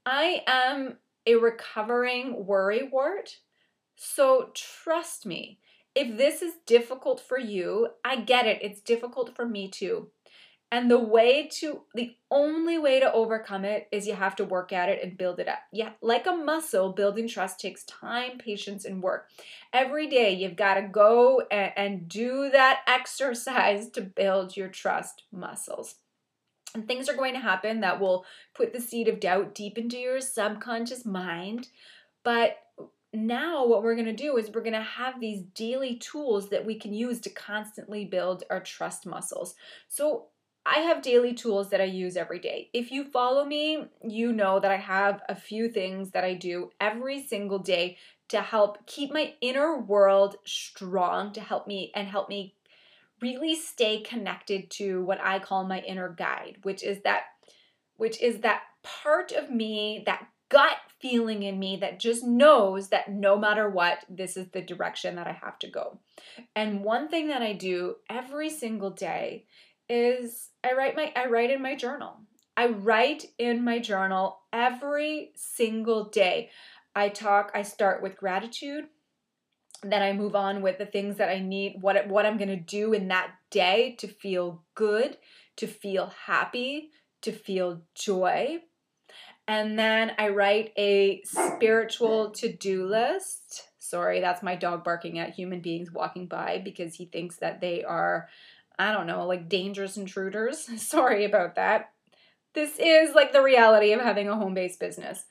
I 0.03 0.43
am 0.47 0.97
a 1.27 1.35
recovering 1.35 2.47
worry 2.47 2.89
wart, 2.91 3.37
so 3.95 4.49
trust 4.55 5.27
me. 5.27 5.59
If 5.93 6.17
this 6.17 6.41
is 6.41 6.53
difficult 6.65 7.19
for 7.19 7.37
you, 7.37 7.89
I 8.03 8.17
get 8.21 8.47
it. 8.47 8.63
It's 8.63 8.81
difficult 8.81 9.35
for 9.35 9.45
me 9.45 9.69
too. 9.69 10.09
And 10.71 10.89
the 10.89 10.99
way 10.99 11.47
to, 11.53 11.81
the 11.95 12.15
only 12.29 12.77
way 12.77 12.99
to 12.99 13.11
overcome 13.11 13.65
it 13.65 13.87
is 13.91 14.05
you 14.05 14.13
have 14.13 14.35
to 14.35 14.45
work 14.45 14.71
at 14.71 14.87
it 14.87 15.03
and 15.03 15.17
build 15.17 15.39
it 15.39 15.47
up. 15.47 15.59
Yeah, 15.73 15.91
like 16.01 16.27
a 16.27 16.31
muscle, 16.31 16.93
building 16.93 17.27
trust 17.27 17.59
takes 17.59 17.83
time, 17.85 18.37
patience, 18.37 18.85
and 18.85 19.01
work. 19.01 19.29
Every 19.73 20.07
day 20.07 20.33
you've 20.33 20.55
got 20.55 20.75
to 20.75 20.83
go 20.83 21.41
and, 21.49 21.71
and 21.75 22.07
do 22.07 22.51
that 22.51 22.81
exercise 22.87 23.89
to 23.91 24.01
build 24.01 24.55
your 24.55 24.67
trust 24.67 25.23
muscles. 25.31 25.95
And 26.75 26.87
things 26.87 27.09
are 27.09 27.15
going 27.15 27.33
to 27.33 27.39
happen 27.39 27.79
that 27.79 27.99
will 27.99 28.25
put 28.53 28.71
the 28.71 28.81
seed 28.81 29.07
of 29.07 29.19
doubt 29.19 29.55
deep 29.55 29.77
into 29.79 29.97
your 29.97 30.21
subconscious 30.21 31.03
mind. 31.03 31.69
But 32.23 32.57
now 33.11 33.65
what 33.65 33.81
we're 33.81 33.95
going 33.95 34.05
to 34.05 34.13
do 34.13 34.37
is 34.37 34.51
we're 34.51 34.61
going 34.61 34.73
to 34.73 34.81
have 34.81 35.19
these 35.19 35.41
daily 35.55 35.95
tools 35.95 36.49
that 36.49 36.63
we 36.63 36.75
can 36.75 36.93
use 36.93 37.19
to 37.21 37.31
constantly 37.31 38.05
build 38.05 38.43
our 38.51 38.59
trust 38.59 39.07
muscles. 39.07 39.55
So 39.87 40.27
I 40.65 40.79
have 40.79 41.01
daily 41.01 41.33
tools 41.33 41.69
that 41.69 41.81
I 41.81 41.85
use 41.85 42.15
every 42.17 42.39
day. 42.39 42.69
If 42.73 42.91
you 42.91 43.03
follow 43.03 43.45
me, 43.45 43.85
you 44.03 44.31
know 44.31 44.59
that 44.59 44.71
I 44.71 44.77
have 44.77 45.21
a 45.27 45.35
few 45.35 45.69
things 45.69 46.11
that 46.11 46.23
I 46.23 46.33
do 46.33 46.71
every 46.79 47.25
single 47.25 47.59
day 47.59 47.97
to 48.29 48.41
help 48.41 48.85
keep 48.85 49.11
my 49.11 49.33
inner 49.41 49.79
world 49.79 50.35
strong, 50.45 51.33
to 51.33 51.41
help 51.41 51.67
me 51.67 51.91
and 51.95 52.07
help 52.07 52.29
me 52.29 52.55
really 53.21 53.55
stay 53.55 54.01
connected 54.01 54.69
to 54.71 55.03
what 55.03 55.19
I 55.21 55.39
call 55.39 55.65
my 55.65 55.79
inner 55.81 56.09
guide, 56.09 56.57
which 56.63 56.83
is 56.83 57.01
that 57.03 57.23
which 57.97 58.21
is 58.21 58.39
that 58.39 58.61
part 58.81 59.33
of 59.33 59.49
me, 59.51 60.03
that 60.05 60.27
gut 60.49 60.77
feeling 60.99 61.43
in 61.43 61.59
me 61.59 61.77
that 61.77 61.99
just 61.99 62.23
knows 62.23 62.89
that 62.89 63.11
no 63.11 63.37
matter 63.37 63.69
what, 63.69 64.05
this 64.09 64.37
is 64.37 64.47
the 64.49 64.61
direction 64.61 65.15
that 65.15 65.27
I 65.27 65.33
have 65.33 65.59
to 65.59 65.67
go. 65.67 65.99
And 66.55 66.83
one 66.83 67.07
thing 67.07 67.27
that 67.27 67.41
I 67.41 67.53
do 67.53 67.95
every 68.09 68.49
single 68.49 68.89
day 68.89 69.45
is 69.89 70.49
I 70.63 70.73
write 70.73 70.95
my 70.95 71.11
I 71.15 71.25
write 71.27 71.51
in 71.51 71.61
my 71.61 71.75
journal. 71.75 72.17
I 72.55 72.67
write 72.67 73.25
in 73.37 73.63
my 73.63 73.79
journal 73.79 74.39
every 74.51 75.31
single 75.35 76.09
day. 76.09 76.49
I 76.95 77.09
talk, 77.09 77.51
I 77.55 77.61
start 77.61 78.03
with 78.03 78.17
gratitude. 78.17 78.85
then 79.83 80.01
I 80.01 80.13
move 80.13 80.35
on 80.35 80.61
with 80.61 80.77
the 80.77 80.85
things 80.85 81.17
that 81.17 81.29
I 81.29 81.39
need, 81.39 81.77
what 81.81 82.07
what 82.07 82.25
I'm 82.25 82.37
going 82.37 82.49
to 82.49 82.55
do 82.57 82.93
in 82.93 83.07
that 83.09 83.31
day 83.49 83.95
to 83.99 84.07
feel 84.07 84.63
good, 84.75 85.17
to 85.57 85.67
feel 85.67 86.11
happy, 86.25 86.89
to 87.21 87.31
feel 87.31 87.81
joy. 87.95 88.57
And 89.47 89.79
then 89.79 90.11
I 90.17 90.29
write 90.29 90.73
a 90.77 91.21
spiritual 91.23 92.31
to-do 92.31 92.85
list. 92.85 93.63
Sorry, 93.79 94.19
that's 94.19 94.43
my 94.43 94.55
dog 94.55 94.83
barking 94.83 95.17
at 95.17 95.33
human 95.33 95.61
beings 95.61 95.91
walking 95.91 96.27
by 96.27 96.61
because 96.63 96.93
he 96.93 97.05
thinks 97.05 97.37
that 97.37 97.59
they 97.59 97.83
are 97.83 98.27
I 98.79 98.93
don't 98.93 99.07
know, 99.07 99.27
like 99.27 99.49
dangerous 99.49 99.97
intruders. 99.97 100.59
Sorry 100.81 101.25
about 101.25 101.55
that. 101.55 101.91
This 102.55 102.79
is 102.79 103.13
like 103.13 103.33
the 103.33 103.43
reality 103.43 103.91
of 103.91 104.01
having 104.01 104.29
a 104.29 104.35
home-based 104.35 104.79
business. 104.79 105.25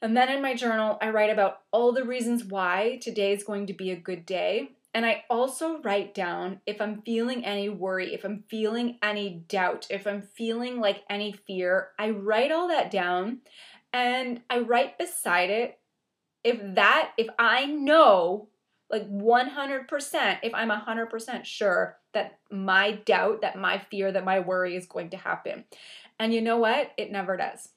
And 0.00 0.16
then 0.16 0.28
in 0.28 0.42
my 0.42 0.54
journal, 0.54 0.96
I 1.00 1.10
write 1.10 1.30
about 1.30 1.58
all 1.72 1.92
the 1.92 2.04
reasons 2.04 2.44
why 2.44 2.98
today 3.02 3.32
is 3.32 3.44
going 3.44 3.66
to 3.66 3.72
be 3.74 3.90
a 3.90 3.96
good 3.96 4.24
day. 4.24 4.70
And 4.94 5.04
I 5.04 5.24
also 5.28 5.80
write 5.82 6.14
down 6.14 6.60
if 6.66 6.80
I'm 6.80 7.02
feeling 7.02 7.44
any 7.44 7.68
worry, 7.68 8.14
if 8.14 8.24
I'm 8.24 8.44
feeling 8.48 8.98
any 9.02 9.44
doubt, 9.48 9.86
if 9.90 10.06
I'm 10.06 10.22
feeling 10.22 10.80
like 10.80 11.04
any 11.10 11.32
fear, 11.32 11.88
I 11.98 12.10
write 12.10 12.50
all 12.50 12.68
that 12.68 12.90
down 12.90 13.40
and 13.92 14.40
I 14.48 14.60
write 14.60 14.98
beside 14.98 15.50
it 15.50 15.78
if 16.42 16.58
that, 16.74 17.12
if 17.18 17.26
I 17.38 17.66
know 17.66 18.48
like 18.90 19.08
100%, 19.10 20.38
if 20.42 20.54
I'm 20.54 20.70
100% 20.70 21.44
sure 21.44 21.98
that 22.18 22.38
my 22.50 22.92
doubt, 22.92 23.42
that 23.42 23.56
my 23.56 23.78
fear, 23.78 24.10
that 24.10 24.24
my 24.24 24.40
worry 24.40 24.76
is 24.76 24.86
going 24.86 25.10
to 25.10 25.16
happen. 25.16 25.64
And 26.18 26.34
you 26.34 26.40
know 26.40 26.58
what? 26.58 26.90
It 26.96 27.12
never 27.12 27.36
does. 27.36 27.68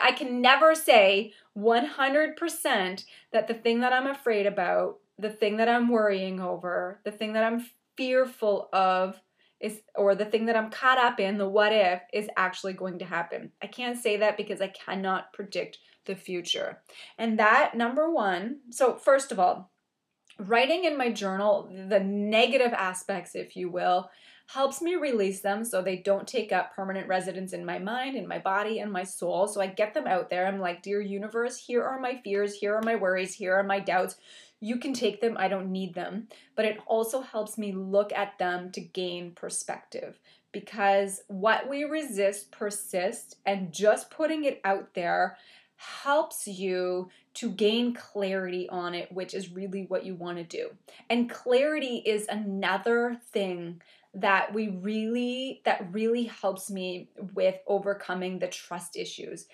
I 0.00 0.12
can 0.12 0.40
never 0.40 0.74
say 0.74 1.32
100% 1.56 3.04
that 3.32 3.48
the 3.48 3.54
thing 3.54 3.80
that 3.80 3.92
I'm 3.92 4.06
afraid 4.06 4.46
about, 4.46 4.98
the 5.18 5.30
thing 5.30 5.58
that 5.58 5.68
I'm 5.68 5.88
worrying 5.88 6.40
over, 6.40 7.00
the 7.04 7.12
thing 7.12 7.34
that 7.34 7.44
I'm 7.44 7.66
fearful 7.96 8.68
of 8.72 9.20
is 9.58 9.80
or 9.94 10.14
the 10.14 10.26
thing 10.26 10.46
that 10.46 10.56
I'm 10.56 10.70
caught 10.70 10.98
up 10.98 11.18
in, 11.18 11.38
the 11.38 11.48
what 11.48 11.72
if 11.72 12.02
is 12.12 12.28
actually 12.36 12.74
going 12.74 12.98
to 12.98 13.06
happen. 13.06 13.52
I 13.62 13.66
can't 13.66 13.98
say 13.98 14.18
that 14.18 14.36
because 14.36 14.60
I 14.60 14.68
cannot 14.68 15.32
predict 15.32 15.78
the 16.04 16.14
future. 16.14 16.82
And 17.16 17.38
that 17.38 17.74
number 17.74 18.10
1, 18.10 18.58
so 18.70 18.96
first 18.96 19.32
of 19.32 19.40
all, 19.40 19.70
writing 20.38 20.84
in 20.84 20.98
my 20.98 21.10
journal 21.10 21.70
the 21.88 22.00
negative 22.00 22.72
aspects 22.72 23.34
if 23.34 23.56
you 23.56 23.70
will 23.70 24.10
helps 24.48 24.80
me 24.80 24.94
release 24.94 25.40
them 25.40 25.64
so 25.64 25.82
they 25.82 25.96
don't 25.96 26.28
take 26.28 26.52
up 26.52 26.74
permanent 26.74 27.08
residence 27.08 27.52
in 27.52 27.64
my 27.64 27.78
mind, 27.78 28.16
in 28.16 28.28
my 28.28 28.38
body, 28.38 28.78
and 28.78 28.92
my 28.92 29.02
soul. 29.02 29.48
So 29.48 29.60
I 29.60 29.66
get 29.66 29.92
them 29.92 30.06
out 30.06 30.30
there. 30.30 30.46
I'm 30.46 30.60
like, 30.60 30.82
Dear 30.82 31.00
universe, 31.00 31.56
here 31.56 31.82
are 31.82 31.98
my 31.98 32.20
fears, 32.22 32.54
here 32.54 32.74
are 32.76 32.82
my 32.82 32.94
worries, 32.94 33.34
here 33.34 33.54
are 33.54 33.64
my 33.64 33.80
doubts. 33.80 34.16
You 34.60 34.78
can 34.78 34.94
take 34.94 35.20
them, 35.20 35.36
I 35.38 35.48
don't 35.48 35.72
need 35.72 35.94
them. 35.94 36.28
But 36.54 36.64
it 36.64 36.78
also 36.86 37.22
helps 37.22 37.58
me 37.58 37.72
look 37.72 38.12
at 38.12 38.38
them 38.38 38.70
to 38.72 38.80
gain 38.80 39.32
perspective 39.32 40.18
because 40.52 41.20
what 41.28 41.68
we 41.68 41.84
resist 41.84 42.50
persists, 42.50 43.34
and 43.44 43.72
just 43.72 44.10
putting 44.10 44.44
it 44.44 44.60
out 44.64 44.94
there 44.94 45.36
helps 45.76 46.46
you 46.46 47.10
to 47.34 47.50
gain 47.50 47.94
clarity 47.94 48.68
on 48.68 48.94
it, 48.94 49.12
which 49.12 49.34
is 49.34 49.52
really 49.52 49.84
what 49.88 50.04
you 50.04 50.14
want 50.14 50.38
to 50.38 50.44
do. 50.44 50.70
And 51.10 51.30
clarity 51.30 52.02
is 52.04 52.26
another 52.28 53.18
thing 53.32 53.82
that 54.14 54.54
we 54.54 54.68
really 54.68 55.60
that 55.64 55.88
really 55.92 56.24
helps 56.24 56.70
me 56.70 57.10
with 57.34 57.56
overcoming 57.66 58.38
the 58.38 58.48
trust 58.48 58.96
issues. 58.96 59.46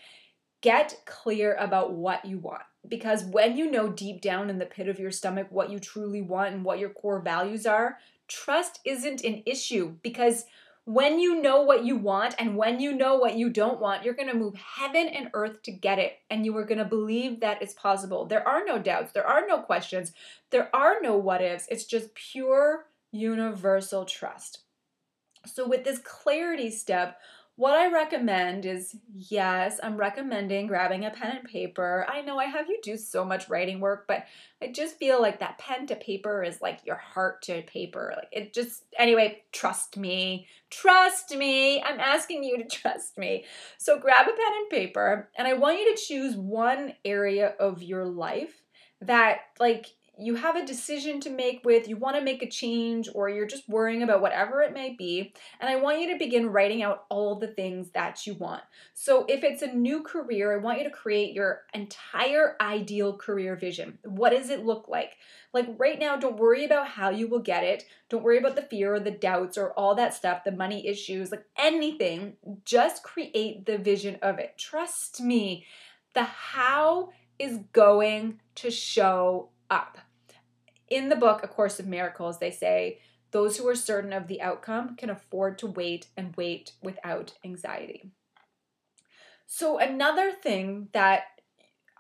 Get 0.61 0.95
clear 1.05 1.57
about 1.57 1.95
what 1.95 2.25
you 2.25 2.39
want 2.39 2.63
because 2.87 3.25
when 3.25 3.57
you 3.57 3.69
know 3.69 3.89
deep 3.89 4.21
down 4.21 4.49
in 4.49 4.59
the 4.59 4.67
pit 4.67 4.87
of 4.87 5.01
your 5.01 5.11
stomach 5.11 5.49
what 5.51 5.71
you 5.71 5.81
truly 5.81 6.23
want 6.23 6.55
and 6.55 6.65
what 6.65 6.79
your 6.79 6.91
core 6.91 7.21
values 7.21 7.67
are, 7.67 7.99
trust 8.29 8.79
isn't 8.85 9.25
an 9.25 9.43
issue 9.45 9.97
because 10.03 10.45
when 10.85 11.21
you 11.21 11.41
know 11.41 11.63
what 11.63 11.85
you 11.85 11.97
want 11.97 12.35
and 12.39 12.57
when 12.57 12.81
you 12.81 12.93
know 12.93 13.17
what 13.17 13.37
you 13.37 13.51
don't 13.51 13.81
want, 13.81 14.05
you're 14.05 14.15
going 14.15 14.29
to 14.29 14.35
move 14.35 14.55
heaven 14.57 15.07
and 15.07 15.31
earth 15.33 15.63
to 15.63 15.73
get 15.73 15.99
it. 15.99 16.19
And 16.29 16.45
you 16.45 16.57
are 16.57 16.65
going 16.65 16.79
to 16.79 16.85
believe 16.85 17.41
that 17.41 17.63
it's 17.63 17.75
possible. 17.75 18.27
There 18.27 18.47
are 18.47 18.65
no 18.65 18.79
doubts, 18.79 19.13
there 19.13 19.27
are 19.27 19.47
no 19.47 19.59
questions, 19.59 20.13
there 20.51 20.75
are 20.75 20.97
no 21.01 21.17
what 21.17 21.41
ifs. 21.41 21.69
It's 21.71 21.85
just 21.85 22.15
pure 22.15 22.87
universal 23.13 24.05
trust. 24.05 24.61
So, 25.47 25.69
with 25.69 25.85
this 25.85 25.99
clarity 25.99 26.71
step, 26.71 27.19
what 27.57 27.75
I 27.75 27.93
recommend 27.93 28.65
is 28.65 28.97
yes, 29.15 29.79
I'm 29.83 29.97
recommending 29.97 30.67
grabbing 30.67 31.05
a 31.05 31.11
pen 31.11 31.37
and 31.37 31.49
paper. 31.49 32.07
I 32.09 32.23
know 32.23 32.39
I 32.39 32.47
have 32.47 32.69
you 32.69 32.79
do 32.83 32.97
so 32.97 33.25
much 33.25 33.49
writing 33.49 33.79
work, 33.79 34.07
but 34.09 34.25
I 34.63 34.69
just 34.69 34.97
feel 34.97 35.21
like 35.21 35.41
that 35.41 35.59
pen 35.59 35.87
to 35.89 35.97
paper 35.97 36.43
is 36.43 36.63
like 36.63 36.81
your 36.87 36.97
heart 36.97 37.43
to 37.43 37.61
paper. 37.63 38.15
Like 38.17 38.29
it 38.33 38.55
just, 38.55 38.85
anyway, 38.99 39.43
trust 39.53 39.99
me. 39.99 40.47
Trust 40.71 41.37
me. 41.37 41.83
I'm 41.83 42.01
asking 42.01 42.43
you 42.43 42.57
to 42.57 42.65
trust 42.71 43.19
me. 43.19 43.45
So 43.77 43.99
grab 43.99 44.27
a 44.27 44.33
pen 44.33 44.53
and 44.61 44.71
paper, 44.71 45.29
and 45.37 45.47
I 45.47 45.53
want 45.53 45.79
you 45.79 45.95
to 45.95 46.03
choose 46.03 46.35
one 46.35 46.95
area 47.05 47.55
of 47.61 47.83
your 47.83 48.07
life 48.07 48.63
that, 49.03 49.41
like, 49.61 49.87
you 50.23 50.37
have 50.37 50.57
a 50.57 50.65
decision 50.65 51.21
to 51.21 51.31
make 51.31 51.65
with, 51.65 51.89
you 51.89 51.97
want 51.97 52.17
to 52.17 52.23
make 52.23 52.43
a 52.43 52.49
change, 52.49 53.09
or 53.15 53.29
you're 53.29 53.47
just 53.47 53.69
worrying 53.69 54.03
about 54.03 54.23
whatever 54.23 54.63
it 54.63 54.73
may 54.73 54.95
be. 54.95 55.35
And 55.61 55.69
I 55.69 55.77
want 55.77 56.01
you 56.01 56.13
to 56.13 56.19
begin 56.19 56.51
writing 56.51 56.83
out 56.83 57.05
all 57.09 57.35
the 57.35 57.49
things 57.49 57.91
that 57.91 58.27
you 58.27 58.35
want. 58.35 58.63
So, 58.95 59.25
if 59.29 59.43
it's 59.43 59.63
a 59.63 59.73
new 59.73 60.03
career, 60.03 60.53
I 60.53 60.63
want 60.63 60.79
you 60.79 60.85
to 60.85 60.91
create 60.91 61.35
your 61.35 61.63
entire 61.75 62.57
ideal 62.61 63.17
career 63.17 63.57
vision. 63.57 63.99
What 64.05 64.31
does 64.31 64.51
it 64.51 64.65
look 64.65 64.89
like? 64.89 65.17
Like 65.53 65.69
right 65.77 65.99
now, 65.99 66.17
don't 66.17 66.39
worry 66.39 66.65
about 66.65 66.89
how 66.89 67.11
you 67.11 67.29
will 67.29 67.41
get 67.41 67.65
it. 67.65 67.85
Don't 68.09 68.23
worry 68.23 68.39
about 68.39 68.57
the 68.57 68.63
fear 68.63 68.95
or 68.95 69.01
the 69.01 69.11
doubts 69.11 69.59
or 69.59 69.73
all 69.73 69.95
that 69.97 70.15
stuff, 70.15 70.45
the 70.45 70.53
money 70.53 70.87
issues, 70.87 71.31
like 71.31 71.45
anything. 71.59 72.37
Just 72.65 73.03
create 73.03 73.67
the 73.67 73.79
vision 73.79 74.19
of 74.23 74.39
it. 74.39 74.57
Trust 74.57 75.21
me, 75.21 75.67
the 76.15 76.23
how 76.23 77.11
is 77.39 77.59
going 77.73 78.41
to 78.55 78.71
show 78.71 79.51
up. 79.71 79.99
In 80.93 81.09
the 81.09 81.17
book, 81.17 81.43
A 81.43 81.49
Course 81.49 81.81
of 81.81 81.87
Miracles, 81.87 82.39
they 82.39 82.51
say, 82.51 82.99
those 83.31 83.57
who 83.57 83.67
are 83.67 83.75
certain 83.75 84.13
of 84.13 84.27
the 84.27 84.43
outcome 84.43 84.95
can 84.95 85.09
afford 85.09 85.57
to 85.61 85.67
wait 85.67 86.09
and 86.19 86.37
wait 86.37 86.73
without 86.83 87.33
anxiety. 87.43 88.11
So, 89.47 89.79
another 89.79 90.31
thing 90.31 90.89
that 90.93 91.23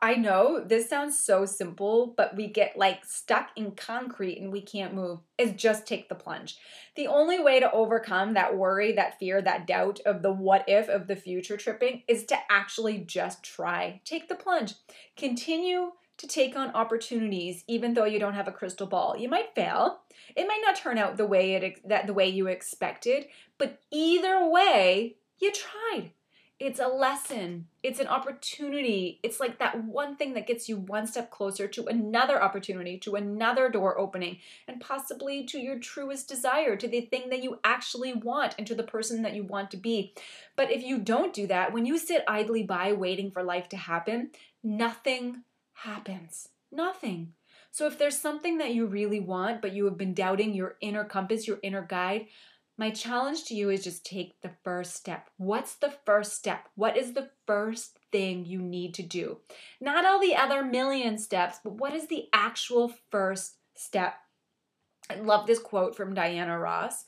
I 0.03 0.17
know 0.17 0.63
this 0.63 0.91
sounds 0.91 1.19
so 1.19 1.47
simple, 1.47 2.13
but 2.19 2.37
we 2.37 2.49
get 2.49 2.77
like 2.77 3.07
stuck 3.07 3.49
in 3.57 3.71
concrete 3.71 4.39
and 4.39 4.53
we 4.53 4.61
can't 4.61 4.93
move 4.93 5.21
is 5.39 5.53
just 5.53 5.87
take 5.87 6.11
the 6.11 6.15
plunge. 6.15 6.59
The 6.95 7.07
only 7.07 7.41
way 7.41 7.61
to 7.61 7.73
overcome 7.73 8.35
that 8.35 8.59
worry, 8.59 8.93
that 8.93 9.19
fear, 9.19 9.41
that 9.41 9.67
doubt 9.67 10.01
of 10.05 10.21
the 10.21 10.33
what 10.33 10.65
if 10.69 10.91
of 10.91 11.07
the 11.07 11.17
future 11.17 11.57
tripping 11.57 12.03
is 12.09 12.25
to 12.27 12.37
actually 12.51 12.99
just 12.99 13.43
try. 13.43 14.03
Take 14.05 14.29
the 14.29 14.35
plunge. 14.35 14.75
Continue 15.17 15.93
to 16.19 16.27
take 16.27 16.57
on 16.57 16.71
opportunities 16.71 17.65
even 17.67 17.95
though 17.95 18.05
you 18.05 18.19
don't 18.19 18.35
have 18.35 18.49
a 18.49 18.53
crystal 18.53 18.87
ball. 18.87 19.17
You 19.17 19.29
might 19.29 19.55
fail. 19.55 20.01
It 20.37 20.47
might 20.47 20.63
not 20.65 20.77
turn 20.77 20.99
out 20.99 21.17
the 21.17 21.27
way 21.27 21.55
it 21.55 21.89
that 21.89 22.07
the 22.07 22.15
way 22.15 22.29
you 22.29 22.47
expected, 22.47 23.27
but 23.59 23.81
either 23.91 24.49
way, 24.49 25.17
you 25.39 25.53
tried. 25.53 26.13
It's 26.63 26.79
a 26.79 26.87
lesson. 26.87 27.67
It's 27.83 27.99
an 27.99 28.07
opportunity. 28.07 29.19
It's 29.25 29.41
like 29.41 29.59
that 29.59 29.83
one 29.83 30.15
thing 30.15 30.35
that 30.35 30.47
gets 30.47 30.69
you 30.69 30.77
one 30.77 31.09
step 31.09 31.29
closer 31.29 31.67
to 31.67 31.87
another 31.87 32.41
opportunity, 32.41 32.99
to 32.99 33.17
another 33.17 33.69
door 33.69 33.99
opening, 33.99 34.39
and 34.69 34.81
possibly 34.81 35.43
to 35.47 35.59
your 35.59 35.81
truest 35.81 36.29
desire, 36.29 36.77
to 36.77 36.87
the 36.87 37.01
thing 37.01 37.31
that 37.31 37.43
you 37.43 37.59
actually 37.65 38.13
want, 38.13 38.55
and 38.59 38.67
to 38.69 38.77
the 38.77 38.85
person 38.85 39.23
that 39.23 39.35
you 39.35 39.43
want 39.43 39.73
to 39.73 39.77
be. 39.77 40.15
But 40.55 40.71
if 40.71 40.85
you 40.85 40.99
don't 40.99 41.35
do 41.35 41.49
that, 41.49 41.73
when 41.73 41.85
you 41.85 41.99
sit 41.99 42.23
idly 42.29 42.63
by 42.63 42.93
waiting 42.93 43.33
for 43.33 43.43
life 43.43 43.69
to 43.71 43.77
happen, 43.77 44.31
nothing 44.63 45.43
happens. 45.73 46.49
Nothing. 46.71 47.35
So 47.71 47.87
if 47.87 47.99
there's 47.99 48.19
something 48.19 48.59
that 48.59 48.75
you 48.75 48.87
really 48.87 49.21
want, 49.21 49.63
but 49.63 49.73
you 49.73 49.85
have 49.87 49.97
been 49.97 50.15
doubting 50.15 50.55
your 50.55 50.77
inner 50.81 51.05
compass, 51.05 51.47
your 51.47 51.59
inner 51.63 51.83
guide, 51.83 52.27
my 52.79 52.91
challenge 52.91 53.45
to 53.45 53.55
you 53.55 53.71
is 53.71 53.85
just 53.85 54.05
take 54.05 54.41
the 54.41 54.51
first 54.65 54.95
step. 54.95 55.29
What's 55.37 55.75
the 55.75 55.95
first 56.05 56.37
step? 56.37 56.69
What 56.75 56.97
is 56.97 57.13
the 57.13 57.31
first 57.47 57.99
thing 58.11 58.45
you 58.45 58.61
need 58.61 58.95
to 58.95 59.03
do? 59.03 59.39
Not 59.81 60.05
all 60.07 60.21
the 60.21 60.37
other 60.37 60.65
million 60.65 61.19
steps, 61.19 61.59
but 61.63 61.75
what 61.75 61.95
is 61.95 62.07
the 62.07 62.29
actual 62.33 62.93
first 63.11 63.57
step? 63.75 64.15
I 65.11 65.17
love 65.17 65.47
this 65.47 65.59
quote 65.59 65.95
from 65.95 66.15
Diana 66.15 66.59
Ross. 66.59 67.05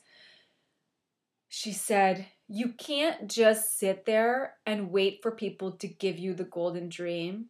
She 1.49 1.71
said, 1.71 2.27
You 2.47 2.69
can't 2.73 3.27
just 3.29 3.79
sit 3.79 4.05
there 4.05 4.55
and 4.65 4.91
wait 4.91 5.21
for 5.21 5.31
people 5.31 5.71
to 5.73 5.87
give 5.87 6.19
you 6.19 6.33
the 6.33 6.43
golden 6.43 6.89
dream. 6.89 7.47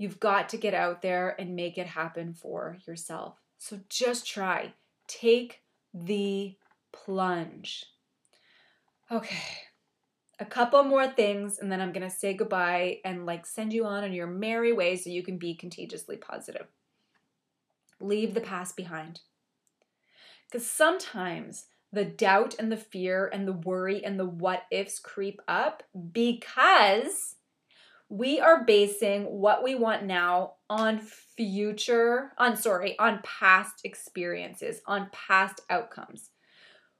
You've 0.00 0.18
got 0.18 0.48
to 0.48 0.56
get 0.56 0.72
out 0.72 1.02
there 1.02 1.36
and 1.38 1.54
make 1.54 1.76
it 1.76 1.86
happen 1.86 2.32
for 2.32 2.78
yourself. 2.86 3.36
So 3.58 3.80
just 3.90 4.26
try. 4.26 4.72
Take 5.06 5.60
the 5.92 6.56
plunge. 6.90 7.84
Okay. 9.10 9.44
A 10.38 10.46
couple 10.46 10.82
more 10.84 11.06
things 11.06 11.58
and 11.58 11.70
then 11.70 11.82
I'm 11.82 11.92
going 11.92 12.08
to 12.08 12.16
say 12.16 12.32
goodbye 12.32 13.00
and 13.04 13.26
like 13.26 13.44
send 13.44 13.74
you 13.74 13.84
on 13.84 14.02
in 14.02 14.14
your 14.14 14.26
merry 14.26 14.72
way 14.72 14.96
so 14.96 15.10
you 15.10 15.22
can 15.22 15.36
be 15.36 15.54
contagiously 15.54 16.16
positive. 16.16 16.68
leave 18.00 18.32
the 18.32 18.40
past 18.40 18.78
behind. 18.78 19.20
Because 20.50 20.66
sometimes 20.66 21.66
the 21.92 22.06
doubt 22.06 22.54
and 22.58 22.72
the 22.72 22.78
fear 22.78 23.28
and 23.30 23.46
the 23.46 23.52
worry 23.52 24.02
and 24.02 24.18
the 24.18 24.24
what 24.24 24.62
ifs 24.70 24.98
creep 24.98 25.42
up 25.46 25.82
because 26.12 27.34
we 28.10 28.40
are 28.40 28.64
basing 28.64 29.22
what 29.22 29.62
we 29.62 29.76
want 29.76 30.04
now 30.04 30.54
on 30.68 30.98
future, 30.98 32.32
on 32.38 32.56
sorry, 32.56 32.98
on 32.98 33.20
past 33.22 33.82
experiences, 33.84 34.80
on 34.84 35.08
past 35.12 35.60
outcomes. 35.70 36.30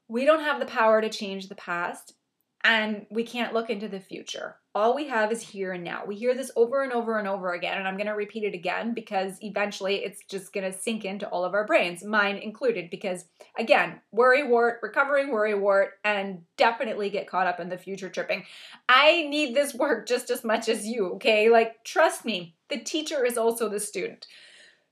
We 0.06 0.24
don't 0.24 0.44
have 0.44 0.60
the 0.60 0.66
power 0.66 1.00
to 1.00 1.08
change 1.08 1.48
the 1.48 1.56
past 1.56 2.14
and 2.62 3.06
we 3.10 3.24
can't 3.24 3.52
look 3.52 3.70
into 3.70 3.88
the 3.88 3.98
future. 3.98 4.56
All 4.72 4.94
we 4.94 5.08
have 5.08 5.32
is 5.32 5.42
here 5.42 5.72
and 5.72 5.82
now. 5.82 6.04
We 6.06 6.14
hear 6.14 6.32
this 6.32 6.52
over 6.54 6.84
and 6.84 6.92
over 6.92 7.18
and 7.18 7.26
over 7.26 7.54
again, 7.54 7.78
and 7.78 7.88
I'm 7.88 7.96
going 7.96 8.06
to 8.06 8.12
repeat 8.12 8.44
it 8.44 8.54
again 8.54 8.94
because 8.94 9.36
eventually 9.42 10.04
it's 10.04 10.22
just 10.28 10.52
going 10.52 10.70
to 10.70 10.78
sink 10.78 11.04
into 11.04 11.28
all 11.28 11.44
of 11.44 11.54
our 11.54 11.66
brains, 11.66 12.04
mine 12.04 12.36
included. 12.36 12.88
Because 12.88 13.24
again, 13.58 14.00
worry 14.12 14.46
wart, 14.46 14.78
recovering 14.80 15.32
worry 15.32 15.54
wart, 15.54 15.94
and 16.04 16.42
definitely 16.56 17.10
get 17.10 17.26
caught 17.26 17.48
up 17.48 17.58
in 17.58 17.68
the 17.68 17.76
future 17.76 18.08
tripping. 18.08 18.44
I 18.88 19.26
need 19.28 19.56
this 19.56 19.74
work 19.74 20.06
just 20.06 20.30
as 20.30 20.44
much 20.44 20.68
as 20.68 20.86
you, 20.86 21.14
okay? 21.14 21.50
Like, 21.50 21.82
trust 21.82 22.24
me, 22.24 22.54
the 22.68 22.78
teacher 22.78 23.24
is 23.24 23.36
also 23.36 23.68
the 23.68 23.80
student. 23.80 24.28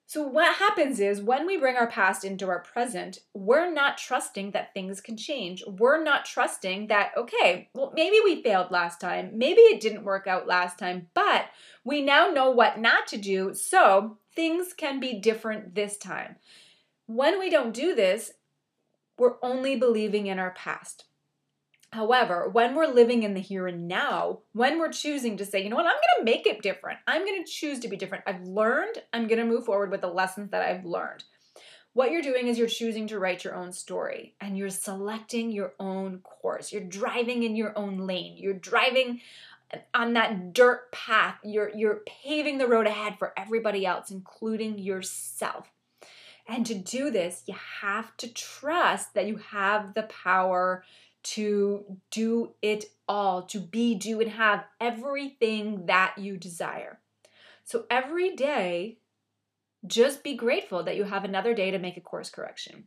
So, 0.09 0.23
what 0.23 0.57
happens 0.57 1.01
is 1.01 1.21
when 1.21 1.47
we 1.47 1.59
bring 1.59 1.77
our 1.77 1.87
past 1.87 2.25
into 2.25 2.49
our 2.49 2.61
present, 2.61 3.19
we're 3.35 3.71
not 3.71 3.99
trusting 3.99 4.53
that 4.53 4.73
things 4.73 5.03
can 5.03 5.19
change. 5.19 5.63
We're 5.67 6.03
not 6.03 6.25
trusting 6.25 6.87
that, 6.87 7.11
okay, 7.15 7.69
well, 7.75 7.93
maybe 7.95 8.17
we 8.25 8.43
failed 8.43 8.71
last 8.71 9.03
time. 9.03 9.33
Maybe 9.35 9.61
it 9.61 9.83
didn't 9.83 10.05
work 10.05 10.27
out 10.27 10.47
last 10.47 10.79
time, 10.79 11.09
but 11.13 11.51
we 11.85 12.01
now 12.01 12.29
know 12.29 12.51
what 12.51 12.79
not 12.79 13.07
to 13.09 13.19
do. 13.19 13.53
So, 13.53 14.17
things 14.35 14.73
can 14.73 14.99
be 14.99 15.21
different 15.21 15.75
this 15.75 15.99
time. 15.99 16.37
When 17.05 17.39
we 17.39 17.51
don't 17.51 17.75
do 17.75 17.95
this, 17.95 18.33
we're 19.19 19.37
only 19.43 19.77
believing 19.77 20.27
in 20.27 20.39
our 20.39 20.53
past. 20.53 21.05
However, 21.93 22.49
when 22.51 22.75
we're 22.75 22.87
living 22.87 23.23
in 23.23 23.33
the 23.33 23.41
here 23.41 23.67
and 23.67 23.89
now, 23.89 24.41
when 24.53 24.79
we're 24.79 24.93
choosing 24.93 25.39
to 25.39 25.47
say, 25.47 25.63
you 25.63 25.71
know 25.71 25.77
what, 25.77 25.87
I'm 25.87 25.93
going 25.93 26.19
to 26.19 26.25
make 26.25 26.47
it 26.47 26.63
different. 26.63 26.99
I'm 27.07 27.25
going 27.25 27.43
to 27.43 27.51
choose 27.51 27.79
to 27.81 27.89
be 27.89 27.97
different. 27.97 28.25
I've 28.27 28.43
learned, 28.43 29.03
I'm 29.13 29.27
going 29.27 29.39
to 29.39 29.47
move 29.47 29.65
forward 29.65 29.91
with 29.91 30.03
the 30.03 30.09
lessons 30.09 30.51
that 30.51 30.63
I've 30.63 30.85
learned. 30.85 31.25
What 31.95 32.11
you're 32.11 32.23
doing 32.23 32.47
is 32.47 32.59
you're 32.59 32.69
choosing 32.69 33.07
to 33.09 33.19
write 33.19 33.43
your 33.43 33.55
own 33.55 33.73
story 33.73 34.35
and 34.41 34.57
you're 34.57 34.71
selecting 34.71 35.51
your 35.51 35.73
own 35.81 36.19
course. 36.19 36.73
You're 36.73 36.83
driving 36.85 37.43
in 37.43 37.57
your 37.57 37.77
own 37.77 38.07
lane. 38.07 38.37
You're 38.37 38.53
driving 38.53 39.21
on 39.95 40.13
that 40.13 40.53
dirt 40.53 40.93
path. 40.93 41.39
You're 41.43 41.71
you're 41.75 42.03
paving 42.07 42.59
the 42.59 42.69
road 42.69 42.87
ahead 42.87 43.19
for 43.19 43.33
everybody 43.37 43.85
else 43.85 44.11
including 44.11 44.79
yourself. 44.79 45.71
And 46.47 46.65
to 46.67 46.75
do 46.75 47.11
this, 47.11 47.43
you 47.47 47.55
have 47.81 48.17
to 48.19 48.33
trust 48.33 49.15
that 49.15 49.27
you 49.27 49.37
have 49.37 49.95
the 49.95 50.05
power 50.05 50.85
to 51.23 51.99
do 52.11 52.55
it 52.63 52.87
all, 53.09 53.43
to 53.43 53.59
be, 53.61 53.95
do, 53.95 54.21
and 54.21 54.31
have 54.31 54.65
everything 54.81 55.87
that 55.87 56.15
you 56.19 56.37
desire. 56.37 57.01
So 57.65 57.85
every 57.91 58.35
day, 58.35 58.99
just 59.87 60.25
be 60.25 60.35
grateful 60.35 60.83
that 60.85 60.97
you 60.97 61.05
have 61.05 61.25
another 61.25 61.55
day 61.55 61.71
to 61.71 61.79
make 61.79 61.97
a 61.97 62.01
course 62.01 62.31
correction. 62.31 62.85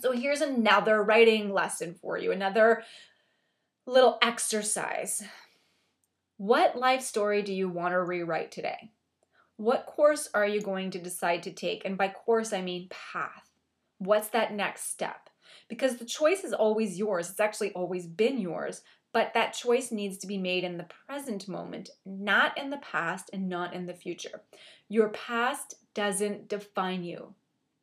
So 0.00 0.12
here's 0.12 0.40
another 0.40 1.02
writing 1.02 1.52
lesson 1.52 1.94
for 1.94 2.16
you, 2.16 2.32
another 2.32 2.82
little 3.86 4.18
exercise. 4.22 5.22
What 6.38 6.76
life 6.76 7.02
story 7.02 7.42
do 7.42 7.52
you 7.52 7.68
want 7.68 7.92
to 7.92 8.02
rewrite 8.02 8.50
today? 8.50 8.90
What 9.56 9.86
course 9.86 10.28
are 10.34 10.46
you 10.46 10.60
going 10.60 10.90
to 10.92 10.98
decide 10.98 11.42
to 11.44 11.52
take? 11.52 11.84
And 11.84 11.98
by 11.98 12.08
course, 12.08 12.52
I 12.52 12.62
mean 12.62 12.88
path. 12.88 13.50
What's 13.98 14.28
that 14.28 14.54
next 14.54 14.90
step? 14.90 15.28
Because 15.68 15.96
the 15.96 16.04
choice 16.04 16.44
is 16.44 16.52
always 16.52 16.98
yours. 16.98 17.30
It's 17.30 17.40
actually 17.40 17.72
always 17.72 18.06
been 18.06 18.38
yours, 18.38 18.82
but 19.12 19.34
that 19.34 19.52
choice 19.52 19.92
needs 19.92 20.18
to 20.18 20.26
be 20.26 20.38
made 20.38 20.64
in 20.64 20.78
the 20.78 20.88
present 21.06 21.48
moment, 21.48 21.90
not 22.06 22.56
in 22.56 22.70
the 22.70 22.78
past 22.78 23.30
and 23.32 23.48
not 23.48 23.74
in 23.74 23.86
the 23.86 23.94
future. 23.94 24.42
Your 24.88 25.10
past 25.10 25.76
doesn't 25.94 26.48
define 26.48 27.04
you, 27.04 27.34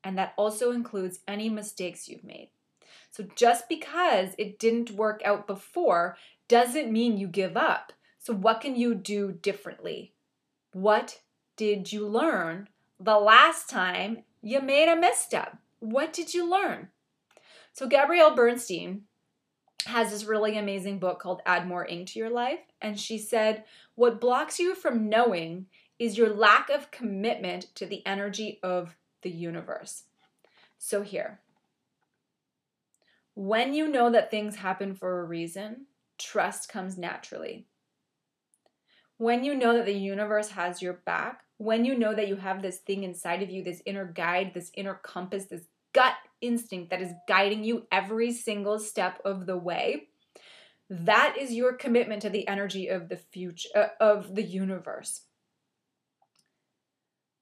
and 0.03 0.17
that 0.17 0.33
also 0.37 0.71
includes 0.71 1.19
any 1.27 1.49
mistakes 1.49 2.07
you've 2.07 2.23
made. 2.23 2.49
So 3.11 3.25
just 3.35 3.69
because 3.69 4.29
it 4.37 4.59
didn't 4.59 4.91
work 4.91 5.21
out 5.25 5.47
before 5.47 6.17
doesn't 6.47 6.91
mean 6.91 7.17
you 7.17 7.27
give 7.27 7.55
up. 7.55 7.93
So, 8.17 8.33
what 8.33 8.59
can 8.59 8.75
you 8.75 8.95
do 8.95 9.31
differently? 9.31 10.13
What 10.73 11.21
did 11.55 11.91
you 11.91 12.05
learn 12.05 12.67
the 12.99 13.17
last 13.17 13.69
time 13.69 14.23
you 14.41 14.59
made 14.61 14.91
a 14.91 14.95
misstep? 14.95 15.57
What 15.79 16.11
did 16.11 16.33
you 16.33 16.49
learn? 16.49 16.89
So, 17.73 17.87
Gabrielle 17.87 18.35
Bernstein 18.35 19.03
has 19.85 20.11
this 20.11 20.25
really 20.25 20.57
amazing 20.57 20.99
book 20.99 21.19
called 21.19 21.41
Add 21.45 21.67
More 21.67 21.85
Ink 21.85 22.09
to 22.09 22.19
Your 22.19 22.29
Life. 22.29 22.59
And 22.81 22.99
she 22.99 23.17
said, 23.17 23.63
What 23.95 24.21
blocks 24.21 24.59
you 24.59 24.75
from 24.75 25.09
knowing 25.09 25.67
is 25.97 26.17
your 26.17 26.29
lack 26.29 26.69
of 26.69 26.91
commitment 26.91 27.73
to 27.75 27.85
the 27.85 28.05
energy 28.05 28.59
of 28.63 28.95
the 29.21 29.29
universe. 29.29 30.03
So, 30.77 31.01
here, 31.01 31.39
when 33.35 33.73
you 33.73 33.87
know 33.87 34.09
that 34.11 34.31
things 34.31 34.57
happen 34.57 34.95
for 34.95 35.19
a 35.19 35.25
reason, 35.25 35.85
trust 36.17 36.69
comes 36.69 36.97
naturally. 36.97 37.65
When 39.17 39.43
you 39.43 39.55
know 39.55 39.73
that 39.73 39.85
the 39.85 39.93
universe 39.93 40.49
has 40.51 40.81
your 40.81 41.01
back, 41.05 41.41
when 41.57 41.83
you 41.83 41.97
know 41.97 42.15
that 42.15 42.29
you 42.29 42.37
have 42.37 42.61
this 42.61 42.77
thing 42.77 43.03
inside 43.03 43.43
of 43.43 43.49
you, 43.49 43.63
this 43.63 43.81
inner 43.85 44.05
guide, 44.05 44.53
this 44.53 44.71
inner 44.75 44.93
compass, 44.93 45.45
this 45.45 45.65
gut 45.93 46.15
instinct 46.41 46.89
that 46.89 47.01
is 47.01 47.13
guiding 47.27 47.63
you 47.63 47.87
every 47.91 48.31
single 48.31 48.79
step 48.79 49.19
of 49.25 49.45
the 49.45 49.57
way. 49.57 50.07
That 50.89 51.35
is 51.39 51.53
your 51.53 51.73
commitment 51.73 52.21
to 52.23 52.29
the 52.29 52.47
energy 52.47 52.87
of 52.87 53.09
the 53.09 53.17
future 53.17 53.69
uh, 53.75 53.87
of 53.99 54.35
the 54.35 54.43
universe. 54.43 55.21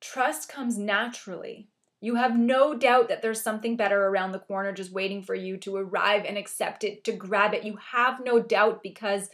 Trust 0.02 0.50
comes 0.50 0.78
naturally. 0.78 1.70
You 2.00 2.16
have 2.16 2.38
no 2.38 2.78
doubt 2.78 3.10
that 3.10 3.22
there's 3.22 3.42
something 3.42 3.76
better 3.76 4.08
around 4.08 4.32
the 4.32 4.40
corner 4.40 4.72
just 4.72 4.92
waiting 4.92 5.24
for 5.24 5.34
you 5.34 5.58
to 5.58 5.76
arrive 5.76 6.26
and 6.26 6.38
accept 6.38 6.84
it 6.84 7.04
to 7.06 7.14
grab 7.14 7.54
it. 7.54 7.64
You 7.64 7.78
have 7.92 8.24
no 8.24 8.40
doubt 8.40 8.84
because 8.84 9.30